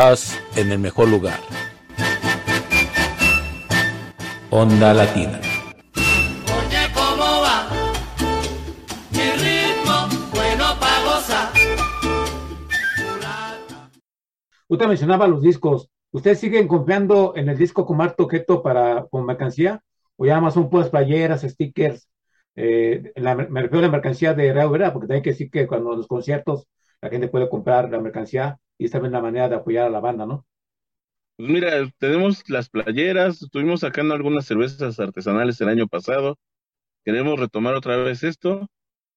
Estás 0.00 0.40
en 0.56 0.72
el 0.72 0.78
mejor 0.78 1.08
lugar. 1.08 1.38
Onda 4.48 4.94
Latina. 4.94 5.38
Oye, 5.94 6.88
¿cómo 6.94 7.42
va? 7.42 7.68
Mi 9.10 9.30
ritmo, 9.42 10.08
bueno 10.32 10.64
para 10.80 11.04
gozar. 11.04 11.52
Usted 14.68 14.86
mencionaba 14.86 15.28
los 15.28 15.42
discos. 15.42 15.90
¿Ustedes 16.12 16.40
siguen 16.40 16.66
confiando 16.66 17.34
en 17.36 17.50
el 17.50 17.58
disco 17.58 17.84
con 17.84 17.98
Marto 17.98 18.26
Keto 18.26 18.62
para 18.62 19.04
con 19.04 19.26
mercancía? 19.26 19.82
¿O 20.16 20.24
ya 20.24 20.40
más 20.40 20.54
son 20.54 20.70
puras 20.70 20.88
playeras, 20.88 21.42
stickers? 21.42 22.08
Eh, 22.56 23.12
la, 23.16 23.34
me 23.34 23.60
refiero 23.60 23.80
a 23.80 23.88
la 23.88 23.92
mercancía 23.92 24.32
de 24.32 24.50
Real 24.50 24.70
¿verdad? 24.70 24.94
Porque 24.94 25.12
hay 25.12 25.20
que 25.20 25.30
decir 25.30 25.50
que 25.50 25.66
cuando 25.66 25.94
los 25.94 26.06
conciertos 26.06 26.66
la 27.02 27.10
gente 27.10 27.28
puede 27.28 27.48
comprar 27.50 27.90
la 27.90 28.00
mercancía 28.00 28.58
y 28.78 28.86
esta 28.86 28.98
es 28.98 29.10
la 29.12 29.20
manera 29.22 29.48
de 29.48 29.56
apoyar 29.56 29.86
a 29.86 29.90
la 29.90 30.00
banda, 30.00 30.26
¿no? 30.26 30.46
Pues 31.36 31.48
mira, 31.48 31.90
tenemos 31.98 32.48
las 32.50 32.68
playeras, 32.68 33.40
estuvimos 33.42 33.80
sacando 33.80 34.14
algunas 34.14 34.44
cervezas 34.46 35.00
artesanales 35.00 35.60
el 35.60 35.68
año 35.68 35.88
pasado, 35.88 36.38
queremos 37.04 37.40
retomar 37.40 37.74
otra 37.74 37.96
vez 37.98 38.24
esto, 38.24 38.68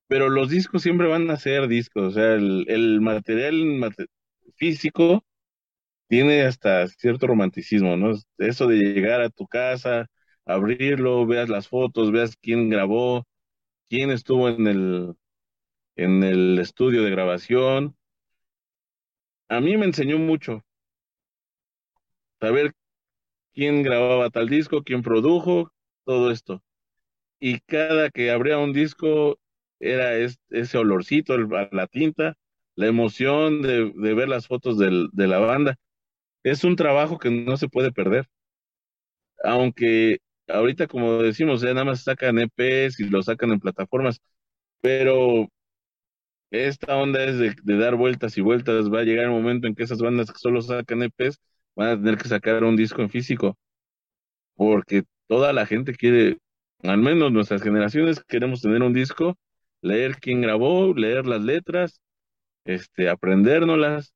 pero 0.07 0.29
los 0.29 0.49
discos 0.49 0.83
siempre 0.83 1.07
van 1.07 1.29
a 1.31 1.37
ser 1.37 1.67
discos, 1.67 2.09
o 2.09 2.11
sea, 2.11 2.33
el, 2.35 3.01
material 3.01 3.55
mate- 3.77 4.07
físico 4.57 5.23
tiene 6.09 6.43
hasta 6.43 6.87
cierto 6.89 7.27
romanticismo, 7.27 7.97
¿no? 7.97 8.13
Eso 8.39 8.67
de 8.67 8.77
llegar 8.77 9.21
a 9.21 9.29
tu 9.29 9.47
casa, 9.47 10.07
abrirlo, 10.45 11.25
veas 11.27 11.49
las 11.49 11.67
fotos, 11.69 12.11
veas 12.11 12.35
quién 12.41 12.69
grabó, 12.69 13.25
quién 13.89 14.11
estuvo 14.11 14.49
en 14.49 14.67
el, 14.67 15.15
en 15.95 16.23
el 16.23 16.59
estudio 16.59 17.03
de 17.03 17.11
grabación. 17.11 17.95
A 19.49 19.61
mí 19.61 19.77
me 19.77 19.85
enseñó 19.85 20.19
mucho 20.19 20.65
saber 22.39 22.73
quién 23.53 23.83
grababa 23.83 24.29
tal 24.31 24.49
disco, 24.49 24.83
quién 24.83 25.01
produjo, 25.03 25.71
todo 26.05 26.31
esto. 26.31 26.61
Y 27.39 27.59
cada 27.61 28.11
que 28.11 28.31
abría 28.31 28.59
un 28.59 28.73
disco 28.73 29.39
era 29.79 30.15
es- 30.17 30.39
ese 30.49 30.77
olorcito 30.79 31.37
la 31.37 31.87
tinta, 31.87 32.35
la 32.75 32.87
emoción 32.87 33.61
de, 33.61 33.91
ver 34.15 34.29
las 34.29 34.47
fotos 34.47 34.77
de 34.79 35.27
la 35.27 35.39
banda. 35.39 35.77
Es 36.43 36.63
un 36.63 36.75
trabajo 36.77 37.19
que 37.19 37.31
no 37.31 37.57
se 37.57 37.69
puede 37.69 37.91
perder. 37.91 38.27
Aunque 39.43 40.19
ahorita, 40.47 40.87
como 40.87 41.21
decimos, 41.21 41.61
ya 41.61 41.69
nada 41.73 41.85
más 41.85 42.03
sacan 42.03 42.39
EPs 42.39 42.99
y 42.99 43.05
lo 43.09 43.21
sacan 43.23 43.51
en 43.51 43.59
plataformas, 43.59 44.19
pero 44.81 45.49
esta 46.53 46.95
onda 46.97 47.23
es 47.25 47.37
de, 47.39 47.55
dar 47.77 47.95
vueltas 47.95 48.37
y 48.37 48.41
vueltas. 48.41 48.91
Va 48.93 48.99
a 49.01 49.03
llegar 49.03 49.25
el 49.25 49.31
momento 49.31 49.67
en 49.67 49.75
que 49.75 49.83
esas 49.83 49.99
bandas 49.99 50.31
que 50.31 50.39
solo 50.39 50.61
sacan 50.61 51.03
EPs 51.03 51.39
van 51.75 51.89
a 51.89 51.97
tener 51.97 52.17
que 52.17 52.29
sacar 52.29 52.63
un 52.63 52.75
disco 52.75 53.01
en 53.01 53.09
físico, 53.09 53.57
porque 54.55 55.03
toda 55.27 55.53
la 55.53 55.65
gente 55.65 55.93
quiere, 55.95 56.37
al 56.83 56.97
menos 56.99 57.31
nuestras 57.31 57.61
generaciones, 57.63 58.23
queremos 58.27 58.61
tener 58.61 58.81
un 58.83 58.93
disco, 58.93 59.37
leer 59.81 60.17
quién 60.19 60.41
grabó, 60.41 60.93
leer 60.93 61.25
las 61.27 61.41
letras, 61.41 62.01
este, 62.65 63.09
aprendérnoslas. 63.09 64.13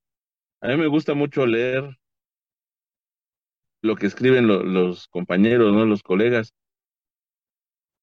A 0.62 0.70
mí 0.70 0.78
me 0.78 0.88
gusta 0.88 1.16
mucho 1.16 1.46
leer 1.48 1.98
lo 3.82 3.96
que 3.96 4.06
escriben 4.06 4.46
lo- 4.48 4.62
los 4.64 5.08
compañeros, 5.08 5.74
¿no? 5.74 5.86
Los 5.86 6.04
colegas, 6.04 6.54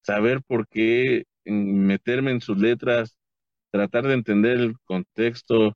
saber 0.03 0.41
por 0.43 0.67
qué, 0.67 1.23
meterme 1.45 2.31
en 2.31 2.41
sus 2.41 2.57
letras, 2.57 3.17
tratar 3.75 4.07
de 4.07 4.13
entender 4.13 4.57
el 4.59 4.75
contexto, 4.85 5.73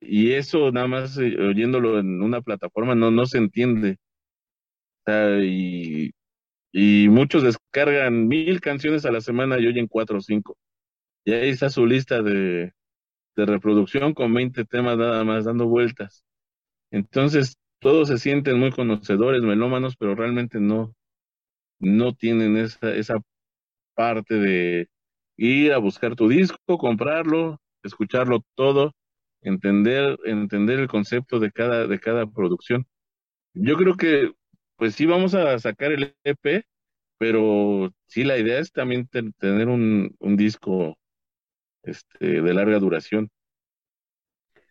y 0.00 0.32
eso 0.32 0.70
nada 0.72 0.86
más 0.86 1.18
eh, 1.18 1.36
oyéndolo 1.38 1.98
en 1.98 2.22
una 2.22 2.40
plataforma 2.40 2.94
no, 2.94 3.10
no 3.10 3.26
se 3.26 3.38
entiende. 3.38 3.96
Y, 5.06 6.12
y 6.72 7.08
muchos 7.08 7.42
descargan 7.42 8.28
mil 8.28 8.60
canciones 8.60 9.04
a 9.04 9.12
la 9.12 9.20
semana 9.20 9.58
y 9.58 9.66
oyen 9.66 9.88
cuatro 9.88 10.18
o 10.18 10.20
cinco. 10.20 10.56
Y 11.24 11.32
ahí 11.32 11.50
está 11.50 11.70
su 11.70 11.86
lista 11.86 12.22
de, 12.22 12.72
de 13.36 13.46
reproducción 13.46 14.14
con 14.14 14.34
20 14.34 14.64
temas 14.66 14.98
nada 14.98 15.24
más 15.24 15.44
dando 15.46 15.66
vueltas. 15.68 16.24
Entonces, 16.92 17.56
todos 17.80 18.08
se 18.08 18.18
sienten 18.18 18.58
muy 18.58 18.72
conocedores, 18.72 19.42
melómanos, 19.42 19.96
pero 19.96 20.14
realmente 20.14 20.60
no, 20.60 20.94
no 21.80 22.14
tienen 22.14 22.56
esa, 22.58 22.94
esa 22.94 23.16
parte 23.94 24.36
de 24.36 24.88
ir 25.48 25.72
a 25.72 25.78
buscar 25.78 26.16
tu 26.16 26.28
disco, 26.28 26.78
comprarlo, 26.78 27.60
escucharlo 27.82 28.44
todo, 28.54 28.92
entender, 29.42 30.18
entender 30.24 30.80
el 30.80 30.88
concepto 30.88 31.40
de 31.40 31.52
cada, 31.52 31.86
de 31.86 31.98
cada 32.00 32.26
producción. 32.26 32.86
Yo 33.54 33.76
creo 33.76 33.96
que, 33.96 34.32
pues 34.76 34.94
sí, 34.94 35.06
vamos 35.06 35.34
a 35.34 35.58
sacar 35.58 35.92
el 35.92 36.14
EP, 36.24 36.64
pero 37.18 37.92
sí, 38.06 38.24
la 38.24 38.38
idea 38.38 38.58
es 38.60 38.72
también 38.72 39.06
ten- 39.08 39.32
tener 39.34 39.68
un, 39.68 40.14
un 40.20 40.36
disco 40.36 40.96
este, 41.84 42.42
de 42.42 42.54
larga 42.54 42.78
duración. 42.80 43.30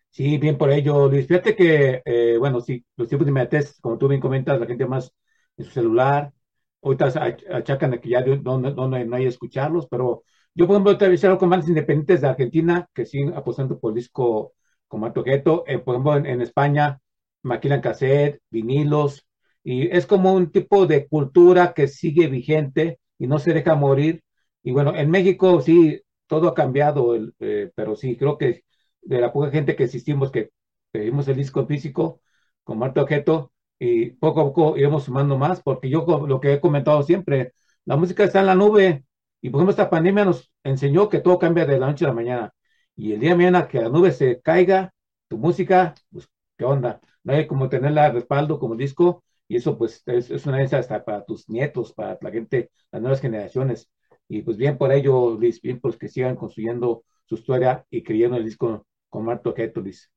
Sí, 0.09 0.37
bien 0.37 0.57
por 0.57 0.71
ello, 0.71 1.07
Luis. 1.09 1.27
Fíjate 1.27 1.55
que, 1.55 2.01
eh, 2.05 2.37
bueno, 2.39 2.61
sí, 2.61 2.83
los 2.95 3.07
tiempos 3.07 3.25
de 3.25 3.31
inmediatez, 3.31 3.79
como 3.81 3.97
tú 3.97 4.07
bien 4.07 4.21
comentas, 4.21 4.59
la 4.59 4.65
gente 4.65 4.85
más 4.87 5.13
en 5.57 5.65
su 5.65 5.71
celular, 5.71 6.33
ahorita 6.81 7.07
achacan 7.53 7.93
a 7.93 8.01
que 8.01 8.09
ya 8.09 8.21
no, 8.21 8.59
no, 8.59 8.71
no 8.89 9.15
hay 9.15 9.25
escucharlos, 9.25 9.87
pero 9.89 10.23
yo, 10.55 10.67
por 10.67 10.75
ejemplo, 10.75 10.93
he 11.33 11.37
con 11.37 11.49
bandas 11.49 11.69
independientes 11.69 12.21
de 12.21 12.27
Argentina 12.27 12.87
que 12.93 13.05
siguen 13.05 13.33
apostando 13.35 13.79
por 13.79 13.93
disco 13.93 14.53
como 14.87 15.05
Atoqueto, 15.05 15.63
eh, 15.67 15.79
por 15.79 15.95
ejemplo, 15.95 16.17
en, 16.17 16.25
en 16.25 16.41
España 16.41 16.99
maquilan 17.43 17.81
cassette, 17.81 18.41
vinilos, 18.49 19.27
y 19.63 19.87
es 19.95 20.05
como 20.05 20.33
un 20.33 20.51
tipo 20.51 20.85
de 20.87 21.07
cultura 21.07 21.73
que 21.73 21.87
sigue 21.87 22.27
vigente 22.27 22.99
y 23.17 23.27
no 23.27 23.39
se 23.39 23.53
deja 23.53 23.75
morir. 23.75 24.23
Y 24.63 24.71
bueno, 24.71 24.95
en 24.95 25.09
México 25.09 25.61
sí, 25.61 26.01
todo 26.27 26.47
ha 26.49 26.53
cambiado, 26.53 27.15
el, 27.15 27.33
eh, 27.39 27.71
pero 27.75 27.95
sí, 27.95 28.17
creo 28.17 28.37
que 28.37 28.63
de 29.01 29.21
la 29.21 29.31
poca 29.31 29.51
gente 29.51 29.75
que 29.75 29.83
existimos, 29.85 30.31
que 30.31 30.49
pedimos 30.91 31.27
el 31.27 31.37
disco 31.37 31.65
físico 31.65 32.21
con 32.63 32.77
Marto 32.79 33.01
Objeto, 33.01 33.51
y 33.79 34.11
poco 34.11 34.41
a 34.41 34.43
poco 34.45 34.77
iremos 34.77 35.03
sumando 35.05 35.37
más, 35.37 35.61
porque 35.61 35.89
yo 35.89 36.05
lo 36.27 36.39
que 36.41 36.53
he 36.53 36.59
comentado 36.61 37.01
siempre, 37.03 37.53
la 37.85 37.95
música 37.95 38.23
está 38.25 38.41
en 38.41 38.47
la 38.47 38.55
nube, 38.55 39.05
y 39.41 39.49
por 39.49 39.59
ejemplo 39.59 39.71
esta 39.71 39.89
pandemia 39.89 40.25
nos 40.25 40.51
enseñó 40.63 41.09
que 41.09 41.19
todo 41.19 41.39
cambia 41.39 41.65
de 41.65 41.79
la 41.79 41.87
noche 41.87 42.05
a 42.05 42.09
la 42.09 42.13
mañana, 42.13 42.53
y 42.95 43.13
el 43.13 43.19
día 43.19 43.31
de 43.31 43.37
mañana 43.37 43.67
que 43.67 43.81
la 43.81 43.89
nube 43.89 44.11
se 44.11 44.41
caiga, 44.41 44.93
tu 45.27 45.37
música, 45.37 45.95
pues, 46.11 46.27
¿qué 46.57 46.65
onda? 46.65 46.99
No 47.23 47.33
hay 47.33 47.47
como 47.47 47.69
tenerla 47.69 48.03
de 48.05 48.11
respaldo 48.13 48.59
como 48.59 48.75
disco, 48.75 49.23
y 49.47 49.57
eso 49.57 49.77
pues 49.77 50.03
es, 50.05 50.45
una 50.45 50.57
herencia 50.57 50.79
hasta 50.79 51.03
para 51.03 51.25
tus 51.25 51.49
nietos, 51.49 51.93
para 51.93 52.17
la 52.21 52.31
gente, 52.31 52.71
las 52.91 53.01
nuevas 53.01 53.21
generaciones, 53.21 53.89
y 54.27 54.41
pues 54.41 54.57
bien 54.57 54.77
por 54.77 54.91
ello, 54.91 55.31
Luis, 55.31 55.61
bien 55.61 55.79
pues 55.79 55.97
que 55.97 56.07
sigan 56.07 56.35
construyendo 56.35 57.03
su 57.25 57.35
historia 57.35 57.85
y 57.89 58.03
creyendo 58.03 58.35
en 58.35 58.43
el 58.43 58.49
disco 58.49 58.85
con 59.09 59.25
Marto 59.25 59.53
Luis. 59.75 60.11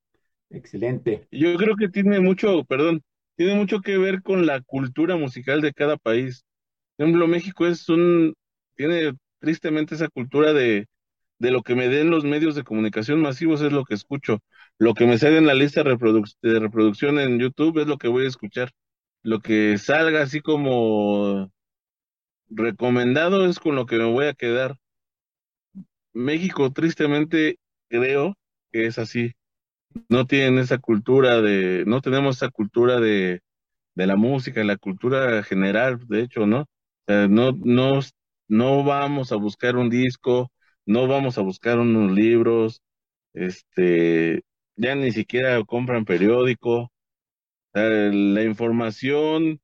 Excelente. 0.50 1.26
Yo 1.30 1.56
creo 1.56 1.76
que 1.76 1.88
tiene 1.88 2.20
mucho, 2.20 2.64
perdón, 2.64 3.02
tiene 3.36 3.54
mucho 3.54 3.80
que 3.80 3.96
ver 3.96 4.22
con 4.22 4.44
la 4.44 4.60
cultura 4.60 5.16
musical 5.16 5.62
de 5.62 5.72
cada 5.72 5.96
país. 5.96 6.44
Por 6.96 7.06
ejemplo, 7.06 7.26
México 7.26 7.66
es 7.66 7.88
un, 7.88 8.34
tiene 8.76 9.12
tristemente 9.40 9.94
esa 9.94 10.08
cultura 10.08 10.52
de, 10.52 10.86
de 11.38 11.50
lo 11.50 11.62
que 11.62 11.74
me 11.74 11.88
den 11.88 12.10
los 12.10 12.24
medios 12.24 12.54
de 12.54 12.64
comunicación 12.64 13.20
masivos 13.20 13.60
es 13.62 13.72
lo 13.72 13.84
que 13.84 13.94
escucho. 13.94 14.40
Lo 14.78 14.94
que 14.94 15.06
me 15.06 15.18
sale 15.18 15.38
en 15.38 15.46
la 15.46 15.54
lista 15.54 15.82
de 15.82 16.58
reproducción 16.60 17.18
en 17.18 17.38
YouTube 17.40 17.80
es 17.80 17.86
lo 17.88 17.98
que 17.98 18.08
voy 18.08 18.24
a 18.26 18.28
escuchar. 18.28 18.70
Lo 19.22 19.40
que 19.40 19.78
salga 19.78 20.22
así 20.22 20.40
como 20.40 21.50
recomendado 22.50 23.46
es 23.46 23.58
con 23.58 23.74
lo 23.76 23.86
que 23.86 23.98
me 23.98 24.04
voy 24.04 24.26
a 24.26 24.34
quedar. 24.34 24.76
México, 26.14 26.70
tristemente, 26.72 27.56
creo 27.88 28.34
que 28.72 28.86
es 28.86 28.98
así. 28.98 29.32
No 30.08 30.26
tienen 30.26 30.58
esa 30.58 30.78
cultura 30.78 31.40
de, 31.42 31.84
no 31.86 32.00
tenemos 32.00 32.36
esa 32.36 32.50
cultura 32.50 33.00
de, 33.00 33.40
de 33.94 34.06
la 34.06 34.16
música, 34.16 34.64
la 34.64 34.76
cultura 34.78 35.42
general, 35.44 36.00
de 36.08 36.22
hecho, 36.22 36.46
¿no? 36.46 36.62
O 36.62 36.66
sea, 37.06 37.28
no, 37.28 37.52
no, 37.52 38.00
no 38.58 38.84
vamos 38.84 39.32
a 39.32 39.36
buscar 39.36 39.76
un 39.76 39.90
disco, 39.90 40.52
no 40.86 41.06
vamos 41.08 41.38
a 41.38 41.42
buscar 41.42 41.78
unos 41.80 42.12
libros, 42.12 42.82
este, 43.34 44.42
ya 44.76 44.94
ni 44.96 45.12
siquiera 45.12 45.62
compran 45.64 46.04
periódico. 46.06 46.92
La 47.74 48.42
información, 48.44 49.60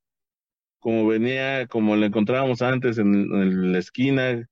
como 0.80 1.06
venía, 1.08 1.66
como 1.68 1.96
la 1.96 2.06
encontrábamos 2.06 2.62
antes 2.62 2.98
en, 2.98 3.14
en 3.14 3.72
la 3.72 3.78
esquina, 3.78 4.46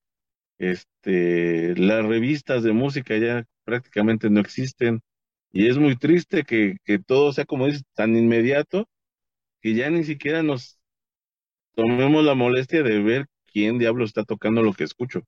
este, 0.58 1.76
las 1.76 2.04
revistas 2.06 2.62
de 2.64 2.72
música 2.72 3.16
ya 3.18 3.44
prácticamente 3.64 4.30
no 4.30 4.40
existen. 4.40 5.00
Y 5.52 5.68
es 5.68 5.78
muy 5.78 5.96
triste 5.96 6.44
que, 6.44 6.76
que 6.84 6.98
todo 7.00 7.32
sea, 7.32 7.46
como 7.46 7.66
dices, 7.66 7.84
tan 7.94 8.16
inmediato 8.16 8.88
que 9.62 9.74
ya 9.74 9.90
ni 9.90 10.04
siquiera 10.04 10.42
nos 10.44 10.78
tomemos 11.74 12.24
la 12.24 12.34
molestia 12.34 12.82
de 12.82 13.00
ver 13.02 13.26
quién 13.56 13.78
diablo 13.78 14.04
está 14.04 14.22
tocando 14.22 14.62
lo 14.62 14.74
que 14.74 14.84
escucho. 14.84 15.22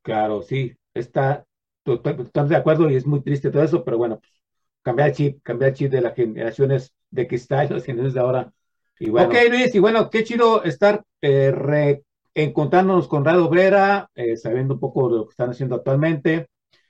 Claro, 0.00 0.40
sí, 0.40 0.74
está 0.94 1.44
totalmente 1.82 2.30
de 2.48 2.56
acuerdo 2.56 2.88
y 2.88 2.96
es 2.96 3.04
muy 3.04 3.20
triste 3.20 3.50
todo 3.50 3.62
eso, 3.62 3.84
pero 3.84 3.98
bueno, 3.98 4.18
pues 4.18 4.32
cambiar 4.80 5.10
el 5.10 5.14
chip, 5.14 5.42
cambiar 5.42 5.72
el 5.72 5.76
chip 5.76 5.92
de 5.92 6.00
las 6.00 6.14
generaciones 6.14 6.94
de 7.10 7.26
cristal, 7.28 7.68
las 7.70 7.84
generaciones 7.84 8.14
de 8.14 8.20
ahora. 8.20 8.50
Y 8.98 9.10
bueno, 9.10 9.28
ok, 9.28 9.34
Luis, 9.50 9.74
y 9.74 9.78
bueno, 9.78 10.08
qué 10.08 10.24
chido 10.24 10.64
estar 10.64 11.04
eh, 11.20 12.00
encontrándonos 12.32 13.08
con 13.08 13.26
Radio 13.26 13.44
Obrera, 13.44 14.08
eh, 14.14 14.38
sabiendo 14.38 14.72
un 14.74 14.80
poco 14.80 15.10
de 15.10 15.16
lo 15.18 15.26
que 15.26 15.32
están 15.32 15.50
haciendo 15.50 15.76
actualmente. 15.76 16.48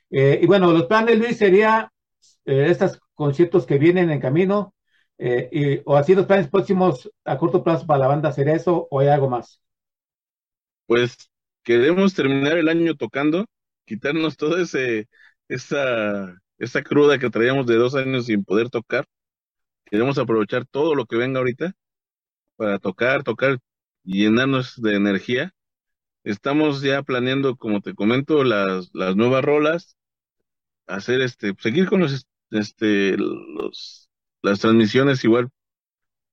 Eh, 0.09 0.39
y 0.41 0.45
bueno, 0.47 0.71
los 0.71 0.85
planes, 0.85 1.19
Luis, 1.19 1.37
sería 1.37 1.91
estos 2.45 3.01
conciertos 3.13 3.65
que 3.65 3.77
vienen 3.77 4.09
en 4.09 4.21
camino, 4.21 4.73
y, 5.19 5.81
o 5.85 5.95
así 5.95 6.15
los 6.15 6.25
planes 6.25 6.47
próximos 6.47 7.11
a 7.25 7.37
corto 7.37 7.63
plazo 7.63 7.85
para 7.85 7.99
la 7.99 8.07
banda 8.07 8.29
hacer 8.29 8.47
eso, 8.49 8.87
o 8.89 8.99
hay 8.99 9.09
algo 9.09 9.29
más. 9.29 9.61
Pues 10.87 11.29
queremos 11.63 12.13
terminar 12.13 12.57
el 12.57 12.69
año 12.69 12.95
tocando, 12.95 13.45
quitarnos 13.85 14.37
toda 14.37 14.61
esa, 14.61 16.39
esa 16.57 16.83
cruda 16.83 17.19
que 17.19 17.29
traíamos 17.29 17.67
de 17.67 17.75
dos 17.75 17.95
años 17.95 18.25
sin 18.25 18.43
poder 18.43 18.69
tocar. 18.69 19.05
Queremos 19.85 20.17
aprovechar 20.17 20.65
todo 20.65 20.95
lo 20.95 21.05
que 21.05 21.17
venga 21.17 21.39
ahorita 21.39 21.73
para 22.55 22.79
tocar, 22.79 23.23
tocar 23.23 23.59
llenarnos 24.03 24.81
de 24.81 24.95
energía. 24.95 25.53
Estamos 26.23 26.81
ya 26.81 27.03
planeando, 27.03 27.55
como 27.55 27.81
te 27.81 27.95
comento, 27.95 28.43
las, 28.43 28.89
las 28.93 29.15
nuevas 29.15 29.43
rolas, 29.43 29.97
hacer 30.87 31.21
este, 31.21 31.53
seguir 31.59 31.87
con 31.87 32.01
los, 32.01 32.27
este, 32.51 33.17
los, 33.17 34.08
las 34.41 34.59
transmisiones 34.59 35.23
igual 35.23 35.49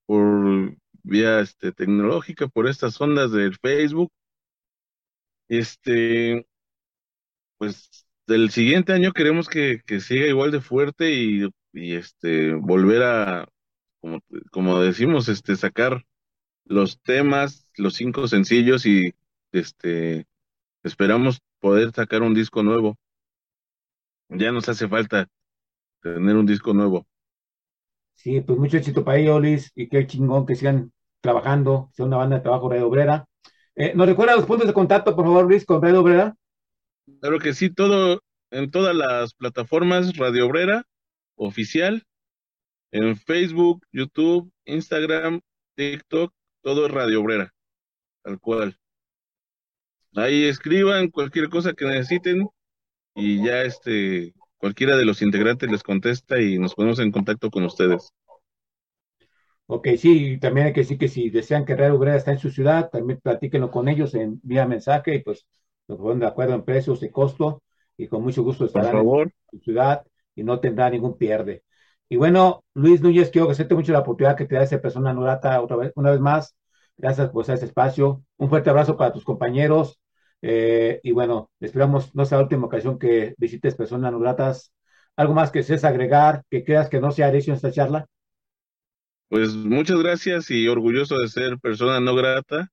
por 0.07 0.77
vía 1.05 1.41
este, 1.41 1.73
tecnológica, 1.73 2.49
por 2.49 2.69
estas 2.69 3.01
ondas 3.01 3.33
del 3.33 3.57
Facebook. 3.59 4.13
Este, 5.49 6.47
pues 7.59 8.07
del 8.27 8.51
siguiente 8.51 8.93
año 8.93 9.13
queremos 9.13 9.49
que, 9.49 9.81
que 9.87 10.01
siga 10.01 10.27
igual 10.27 10.51
de 10.51 10.61
fuerte 10.61 11.13
y, 11.15 11.49
y 11.73 11.95
este, 11.95 12.55
volver 12.55 13.03
a, 13.03 13.49
como, 14.01 14.21
como 14.51 14.81
decimos, 14.81 15.29
este, 15.29 15.57
sacar 15.57 16.05
los 16.65 17.01
temas, 17.03 17.69
los 17.77 17.95
cinco 17.97 18.29
sencillos 18.29 18.87
y 18.87 19.15
este 19.53 20.27
esperamos 20.85 21.41
poder 21.61 21.93
sacar 21.93 22.23
un 22.23 22.35
disco 22.35 22.63
nuevo. 22.63 22.97
Ya 24.29 24.53
nos 24.53 24.69
hace 24.69 24.87
falta 24.89 25.27
tener 26.03 26.37
un 26.37 26.47
disco 26.47 26.75
nuevo. 26.75 27.07
Sí, 28.17 28.41
pues 28.41 28.59
mucho 28.59 28.79
éxito 28.79 29.05
para 29.05 29.19
ellos, 29.19 29.41
Luis, 29.41 29.73
y 29.77 29.89
qué 29.89 30.07
chingón 30.07 30.47
que 30.47 30.57
sigan 30.57 30.93
trabajando, 31.21 31.91
sea 31.93 32.07
una 32.07 32.17
banda 32.17 32.37
de 32.37 32.43
trabajo 32.43 32.69
Radio 32.69 32.89
Obrera. 32.89 33.27
Eh, 33.77 33.93
¿Nos 33.95 34.09
recuerda 34.09 34.35
los 34.35 34.47
puntos 34.47 34.67
de 34.67 34.73
contacto, 34.73 35.15
por 35.15 35.25
favor, 35.25 35.47
Luis, 35.47 35.65
con 35.65 35.81
Radio 35.81 36.01
Obrera? 36.01 36.35
Claro 37.21 37.39
que 37.39 37.55
sí, 37.55 37.71
todo 37.71 38.21
en 38.51 38.71
todas 38.71 38.97
las 38.97 39.35
plataformas 39.35 40.17
Radio 40.17 40.47
Obrera 40.47 40.85
oficial, 41.37 42.03
en 42.91 43.17
Facebook, 43.17 43.87
YouTube, 43.93 44.51
Instagram, 44.65 45.41
TikTok 45.77 46.33
todo 46.67 46.87
es 46.87 46.93
Radio 46.93 47.21
Obrera, 47.21 47.55
tal 48.25 48.41
cual. 48.41 48.77
Ahí 50.17 50.45
escriban 50.45 51.11
cualquier 51.11 51.49
cosa 51.49 51.75
que 51.75 51.85
necesiten 51.85 52.49
y 53.15 53.45
ya 53.45 53.63
este 53.63 54.35
cualquiera 54.59 54.97
de 54.97 55.05
los 55.05 55.23
integrantes 55.23 55.71
les 55.71 55.83
contesta 55.83 56.41
y 56.41 56.59
nos 56.59 56.75
ponemos 56.75 56.99
en 56.99 57.13
contacto 57.13 57.51
con 57.51 57.65
ustedes. 57.65 58.13
Ok, 59.69 59.89
sí, 59.99 60.39
también 60.39 60.69
hay 60.69 60.73
que 60.73 60.81
decir 60.81 60.99
que 60.99 61.09
si 61.09 61.29
desean 61.31 61.65
que 61.65 61.75
Radio 61.75 61.97
Obrera 61.97 62.17
está 62.17 62.31
en 62.33 62.39
su 62.39 62.51
ciudad, 62.51 62.89
también 62.91 63.21
platíquenlo 63.21 63.71
con 63.71 63.89
ellos 63.89 64.15
en 64.15 64.41
vía 64.45 64.65
mensaje 64.67 65.17
y 65.17 65.23
pues 65.23 65.45
nos 65.89 65.99
ponen 65.99 66.21
de 66.21 66.27
acuerdo 66.27 66.55
en 66.55 66.65
precios 66.65 67.03
y 67.03 67.11
costo 67.11 67.63
y 67.97 68.07
con 68.07 68.23
mucho 68.23 68.43
gusto 68.45 68.65
estarán 68.67 68.99
en 68.99 69.23
su 69.51 69.59
ciudad 69.59 70.07
y 70.37 70.45
no 70.45 70.61
tendrá 70.61 70.89
ningún 70.91 71.17
pierde. 71.19 71.65
Y 72.09 72.17
bueno, 72.17 72.65
Luis 72.75 73.01
Núñez, 73.01 73.31
quiero 73.31 73.45
agradecerte 73.47 73.75
mucho 73.75 73.93
la 73.93 74.01
oportunidad 74.01 74.37
que 74.37 74.47
te 74.47 74.55
da 74.55 74.63
esa 74.63 74.81
persona 74.81 75.13
Norata 75.13 75.61
otra 75.61 75.77
vez, 75.77 75.93
una 75.97 76.13
vez 76.13 76.21
más. 76.21 76.55
Gracias 76.97 77.31
por 77.31 77.51
este 77.51 77.67
espacio. 77.67 78.23
Un 78.37 78.49
fuerte 78.49 78.71
abrazo 78.71 78.97
para 78.97 79.13
tus 79.13 79.25
compañeros. 79.25 79.99
Eh, 80.43 81.01
y 81.03 81.13
bueno, 81.13 81.51
esperamos 81.61 82.15
no 82.15 82.25
sea 82.25 82.39
la 82.39 82.45
última 82.45 82.67
ocasión 82.67 82.99
que 82.99 83.35
visites 83.39 83.75
personas 83.75 84.13
Noratas. 84.13 84.73
¿Algo 85.17 85.35
más 85.35 85.51
que 85.51 85.61
desees 85.61 85.85
agregar, 85.85 86.43
que 86.51 86.65
creas 86.65 86.89
que 86.89 87.01
no 87.01 87.11
sea 87.11 87.33
hecho 87.35 87.51
en 87.51 87.57
esta 87.57 87.73
charla? 87.73 88.07
Pues 89.29 89.55
muchas 89.55 89.99
gracias 89.99 90.51
y 90.51 90.69
orgulloso 90.69 91.19
de 91.19 91.29
ser 91.29 91.59
persona 91.59 92.01
no 92.01 92.15
grata. 92.15 92.69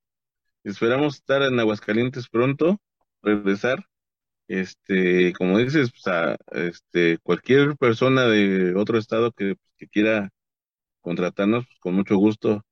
Esperamos 0.63 1.15
estar 1.15 1.41
en 1.41 1.59
Aguascalientes 1.59 2.27
pronto, 2.29 2.79
regresar 3.21 3.85
este, 4.47 5.33
como 5.33 5.57
dices, 5.57 5.91
pues 5.91 6.37
este, 6.51 7.17
cualquier 7.19 7.77
persona 7.77 8.25
de 8.25 8.75
otro 8.75 8.97
estado 8.97 9.31
que, 9.31 9.55
quiera 9.91 10.29
contratarnos, 11.01 11.65
pues, 11.67 11.79
con 11.79 11.95
mucho 11.95 12.17
gusto. 12.17 12.63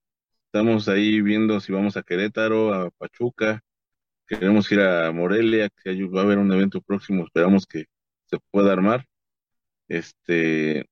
Estamos 0.48 0.88
ahí 0.90 1.22
viendo 1.22 1.60
si 1.62 1.74
vamos 1.74 1.98
a 1.98 2.04
Querétaro, 2.04 2.74
a 2.74 2.92
Pachuca, 2.92 3.62
queremos 4.38 4.72
ir 4.72 4.82
a 4.82 5.12
Morelia, 5.12 5.70
que 5.70 6.06
va 6.08 6.22
a 6.22 6.24
haber 6.24 6.38
un 6.40 6.52
evento 6.54 6.82
próximo, 6.82 7.24
esperamos 7.26 7.66
que 7.66 7.86
se 8.26 8.38
pueda 8.52 8.74
armar. 8.74 9.06
Este, 9.88 10.86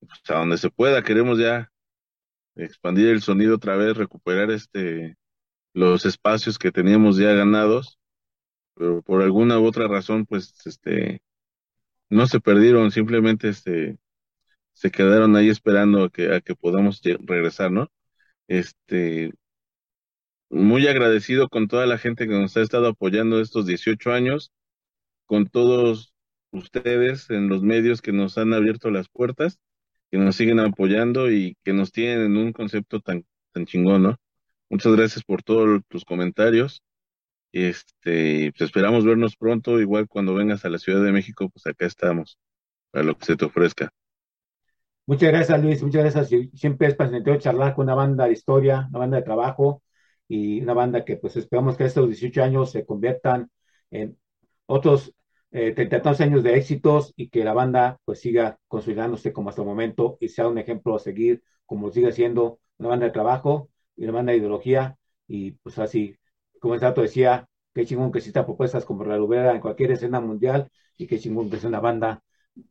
pues 0.00 0.20
a 0.30 0.34
donde 0.38 0.58
se 0.58 0.70
pueda, 0.70 1.02
queremos 1.02 1.38
ya 1.38 1.70
expandir 2.56 3.08
el 3.08 3.22
sonido 3.22 3.56
otra 3.56 3.76
vez, 3.76 3.96
recuperar 3.96 4.50
este 4.50 5.16
los 5.74 6.06
espacios 6.06 6.58
que 6.58 6.72
teníamos 6.72 7.16
ya 7.18 7.32
ganados 7.34 7.98
pero 8.74 9.02
por 9.02 9.22
alguna 9.22 9.58
u 9.60 9.66
otra 9.66 9.88
razón, 9.88 10.26
pues, 10.26 10.54
este, 10.66 11.22
no 12.10 12.26
se 12.26 12.40
perdieron, 12.40 12.90
simplemente, 12.90 13.48
este, 13.50 13.98
se 14.74 14.90
quedaron 14.90 15.36
ahí 15.36 15.50
esperando 15.50 16.04
a 16.04 16.10
que, 16.10 16.34
a 16.34 16.40
que 16.40 16.54
podamos 16.56 17.02
regresar, 17.02 17.72
¿no? 17.72 17.90
Este, 18.48 19.32
muy 20.50 20.86
agradecido 20.86 21.48
con 21.48 21.68
toda 21.68 21.86
la 21.86 21.98
gente 21.98 22.26
que 22.26 22.34
nos 22.34 22.56
ha 22.56 22.62
estado 22.62 22.88
apoyando 22.88 23.40
estos 23.40 23.66
18 23.66 24.12
años, 24.12 24.52
con 25.26 25.46
todos 25.46 26.14
ustedes 26.50 27.30
en 27.30 27.48
los 27.48 27.62
medios 27.62 28.02
que 28.02 28.12
nos 28.12 28.38
han 28.38 28.52
abierto 28.52 28.90
las 28.90 29.08
puertas, 29.08 29.58
que 30.10 30.18
nos 30.18 30.36
siguen 30.36 30.60
apoyando 30.60 31.30
y 31.30 31.56
que 31.64 31.72
nos 31.72 31.92
tienen 31.92 32.20
en 32.26 32.36
un 32.36 32.52
concepto 32.52 33.00
tan, 33.00 33.24
tan 33.52 33.66
chingón, 33.66 34.02
¿no? 34.02 34.16
Muchas 34.70 34.94
gracias 34.94 35.24
por 35.24 35.42
todos 35.42 35.82
tus 35.88 36.04
comentarios 36.04 36.82
este, 37.54 38.50
pues 38.50 38.62
esperamos 38.62 39.04
vernos 39.04 39.36
pronto, 39.36 39.80
igual 39.80 40.08
cuando 40.08 40.34
vengas 40.34 40.64
a 40.64 40.68
la 40.68 40.78
Ciudad 40.78 41.04
de 41.04 41.12
México, 41.12 41.48
pues 41.48 41.64
acá 41.66 41.86
estamos, 41.86 42.36
para 42.90 43.04
lo 43.04 43.16
que 43.16 43.26
se 43.26 43.36
te 43.36 43.44
ofrezca. 43.44 43.90
Muchas 45.06 45.28
gracias, 45.30 45.62
Luis, 45.62 45.82
muchas 45.82 46.02
gracias. 46.02 46.40
Siempre 46.54 46.88
es 46.88 46.96
placentero 46.96 47.38
charlar 47.38 47.74
con 47.74 47.84
una 47.84 47.94
banda 47.94 48.26
de 48.26 48.32
historia, 48.32 48.88
una 48.90 48.98
banda 48.98 49.18
de 49.18 49.22
trabajo 49.22 49.82
y 50.28 50.60
una 50.62 50.74
banda 50.74 51.04
que 51.04 51.16
pues 51.16 51.36
esperamos 51.36 51.76
que 51.76 51.84
estos 51.84 52.06
18 52.08 52.42
años 52.42 52.70
se 52.72 52.84
conviertan 52.86 53.50
en 53.90 54.18
otros 54.66 55.14
eh, 55.50 55.72
32 55.72 56.20
años 56.20 56.42
de 56.42 56.56
éxitos 56.56 57.12
y 57.16 57.28
que 57.28 57.44
la 57.44 57.52
banda 57.52 57.98
pues 58.04 58.20
siga 58.20 58.58
consolidándose 58.68 59.32
como 59.32 59.50
hasta 59.50 59.62
el 59.62 59.68
momento 59.68 60.16
y 60.20 60.28
sea 60.28 60.48
un 60.48 60.58
ejemplo 60.58 60.96
a 60.96 60.98
seguir 60.98 61.42
como 61.66 61.90
sigue 61.90 62.12
siendo 62.12 62.58
una 62.78 62.90
banda 62.90 63.06
de 63.06 63.12
trabajo 63.12 63.70
y 63.96 64.04
una 64.04 64.12
banda 64.14 64.32
de 64.32 64.38
ideología 64.38 64.96
y 65.28 65.52
pues 65.52 65.78
así 65.78 66.18
como 66.60 66.74
el 66.74 66.80
dato 66.80 67.02
decía, 67.02 67.46
qué 67.74 67.84
chingón 67.84 68.10
que 68.10 68.18
exista 68.18 68.44
propuestas 68.46 68.84
como 68.84 69.04
la 69.04 69.16
Lubera 69.18 69.52
en 69.54 69.60
cualquier 69.60 69.92
escena 69.92 70.20
mundial 70.20 70.70
y 70.96 71.06
qué 71.06 71.18
chingón 71.18 71.50
que 71.50 71.56
es 71.56 71.64
una 71.64 71.80
banda 71.80 72.22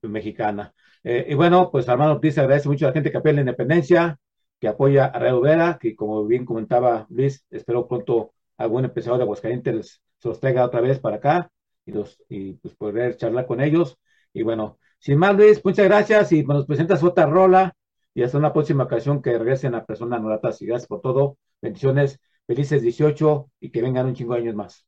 mexicana. 0.01 0.73
Eh, 1.03 1.27
y 1.29 1.33
bueno, 1.35 1.69
pues 1.71 1.87
Armando 1.89 2.15
Ortiz 2.15 2.37
agradece 2.37 2.69
mucho 2.69 2.85
a 2.85 2.89
la 2.89 2.93
gente 2.93 3.11
que 3.11 3.17
apoya 3.17 3.33
la 3.35 3.41
independencia, 3.41 4.19
que 4.63 4.69
apoya 4.69 5.07
a 5.07 5.19
Radio 5.19 5.41
Vera, 5.41 5.77
que 5.77 5.93
como 5.93 6.25
bien 6.25 6.45
comentaba 6.45 7.05
Luis, 7.09 7.45
espero 7.51 7.85
pronto 7.85 8.33
algún 8.55 8.85
empresario 8.85 9.17
de 9.17 9.23
Aguascalientes 9.23 10.01
se 10.17 10.29
los 10.29 10.39
traiga 10.39 10.63
otra 10.63 10.79
vez 10.79 11.01
para 11.01 11.17
acá 11.17 11.51
y, 11.85 11.91
los, 11.91 12.23
y 12.29 12.53
pues 12.53 12.73
poder 12.73 13.17
charlar 13.17 13.45
con 13.45 13.59
ellos. 13.59 13.97
Y 14.31 14.43
bueno, 14.43 14.79
sin 14.99 15.17
más 15.17 15.35
Luis, 15.35 15.59
muchas 15.65 15.83
gracias 15.83 16.31
y 16.31 16.45
nos 16.45 16.65
presentas 16.65 17.03
otra 17.03 17.25
rola 17.25 17.75
y 18.13 18.23
hasta 18.23 18.37
una 18.37 18.53
próxima 18.53 18.85
ocasión 18.85 19.21
que 19.21 19.37
regresen 19.37 19.75
a 19.75 19.83
personas 19.83 20.21
noratas 20.21 20.61
y 20.61 20.65
gracias 20.65 20.87
por 20.87 21.01
todo. 21.01 21.37
Bendiciones 21.61 22.21
felices 22.47 22.81
18 22.81 23.51
y 23.59 23.69
que 23.69 23.81
vengan 23.81 24.05
un 24.05 24.15
chingo 24.15 24.33
de 24.33 24.43
años 24.43 24.55
más. 24.55 24.85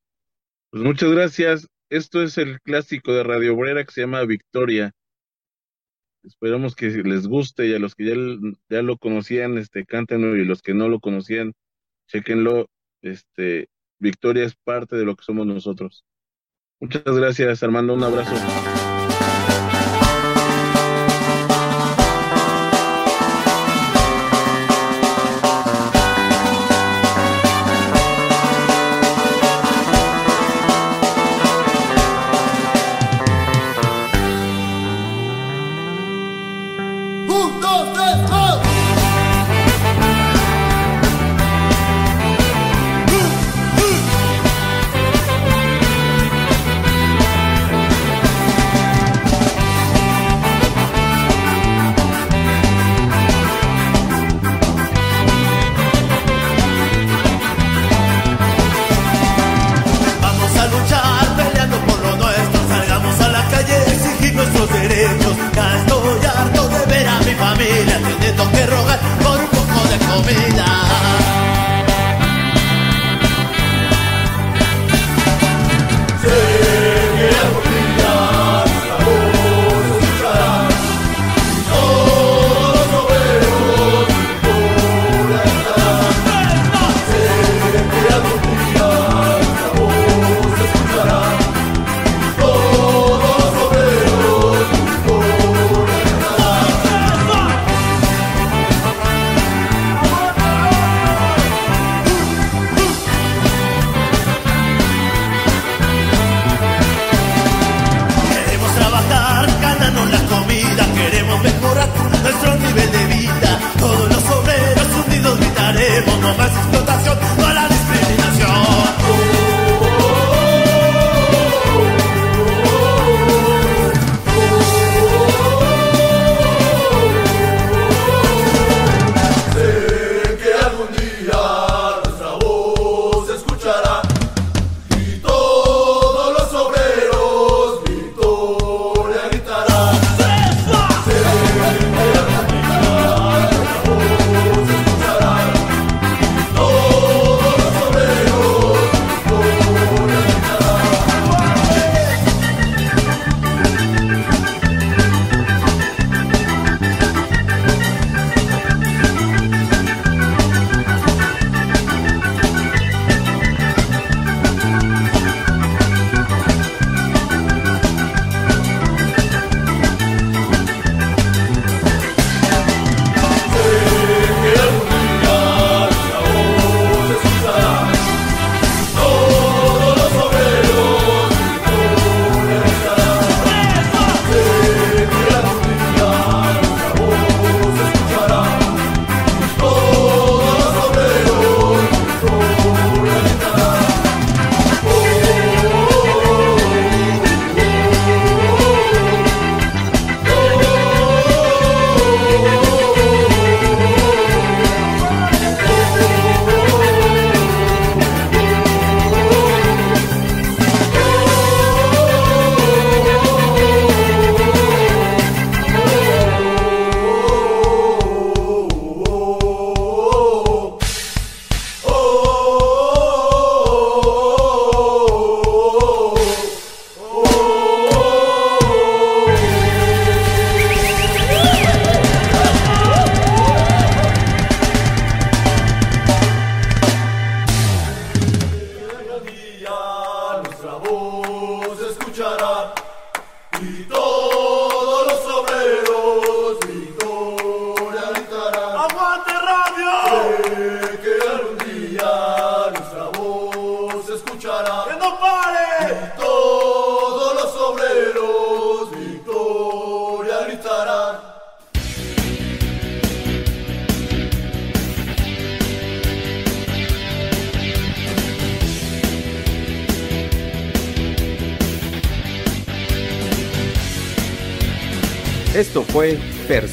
Pues 0.69 0.84
muchas 0.84 1.11
gracias. 1.11 1.67
Esto 1.89 2.23
es 2.23 2.38
el 2.38 2.61
clásico 2.61 3.11
de 3.11 3.23
Radio 3.23 3.53
Obrera 3.53 3.84
que 3.84 3.91
se 3.91 3.99
llama 3.99 4.23
Victoria. 4.23 4.93
Esperamos 6.26 6.76
que 6.76 6.89
les 6.89 7.28
guste 7.28 7.67
y 7.67 7.73
a 7.73 7.80
los 7.80 7.95
que 7.95 8.05
ya, 8.05 8.15
ya 8.69 8.82
lo 8.82 8.97
conocían, 8.97 9.57
este, 9.57 9.86
cántenlo 9.86 10.36
y 10.36 10.45
los 10.45 10.61
que 10.61 10.73
no 10.73 10.89
lo 10.89 10.99
conocían, 10.99 11.53
chequenlo. 12.07 12.67
Este, 13.01 13.67
Victoria 13.99 14.45
es 14.45 14.55
parte 14.55 14.95
de 14.95 15.05
lo 15.05 15.15
que 15.15 15.23
somos 15.23 15.45
nosotros. 15.45 16.03
Muchas 16.80 17.03
gracias, 17.05 17.63
Armando. 17.63 17.93
Un 17.93 18.03
abrazo. 18.03 18.36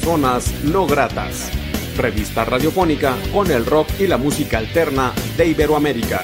Personas 0.03 0.53
No 0.65 0.85
Gratas, 0.85 1.49
revista 1.95 2.43
radiofónica 2.43 3.15
con 3.31 3.49
el 3.49 3.65
rock 3.65 3.87
y 3.99 4.07
la 4.07 4.17
música 4.17 4.57
alterna 4.57 5.13
de 5.37 5.47
Iberoamérica. 5.47 6.21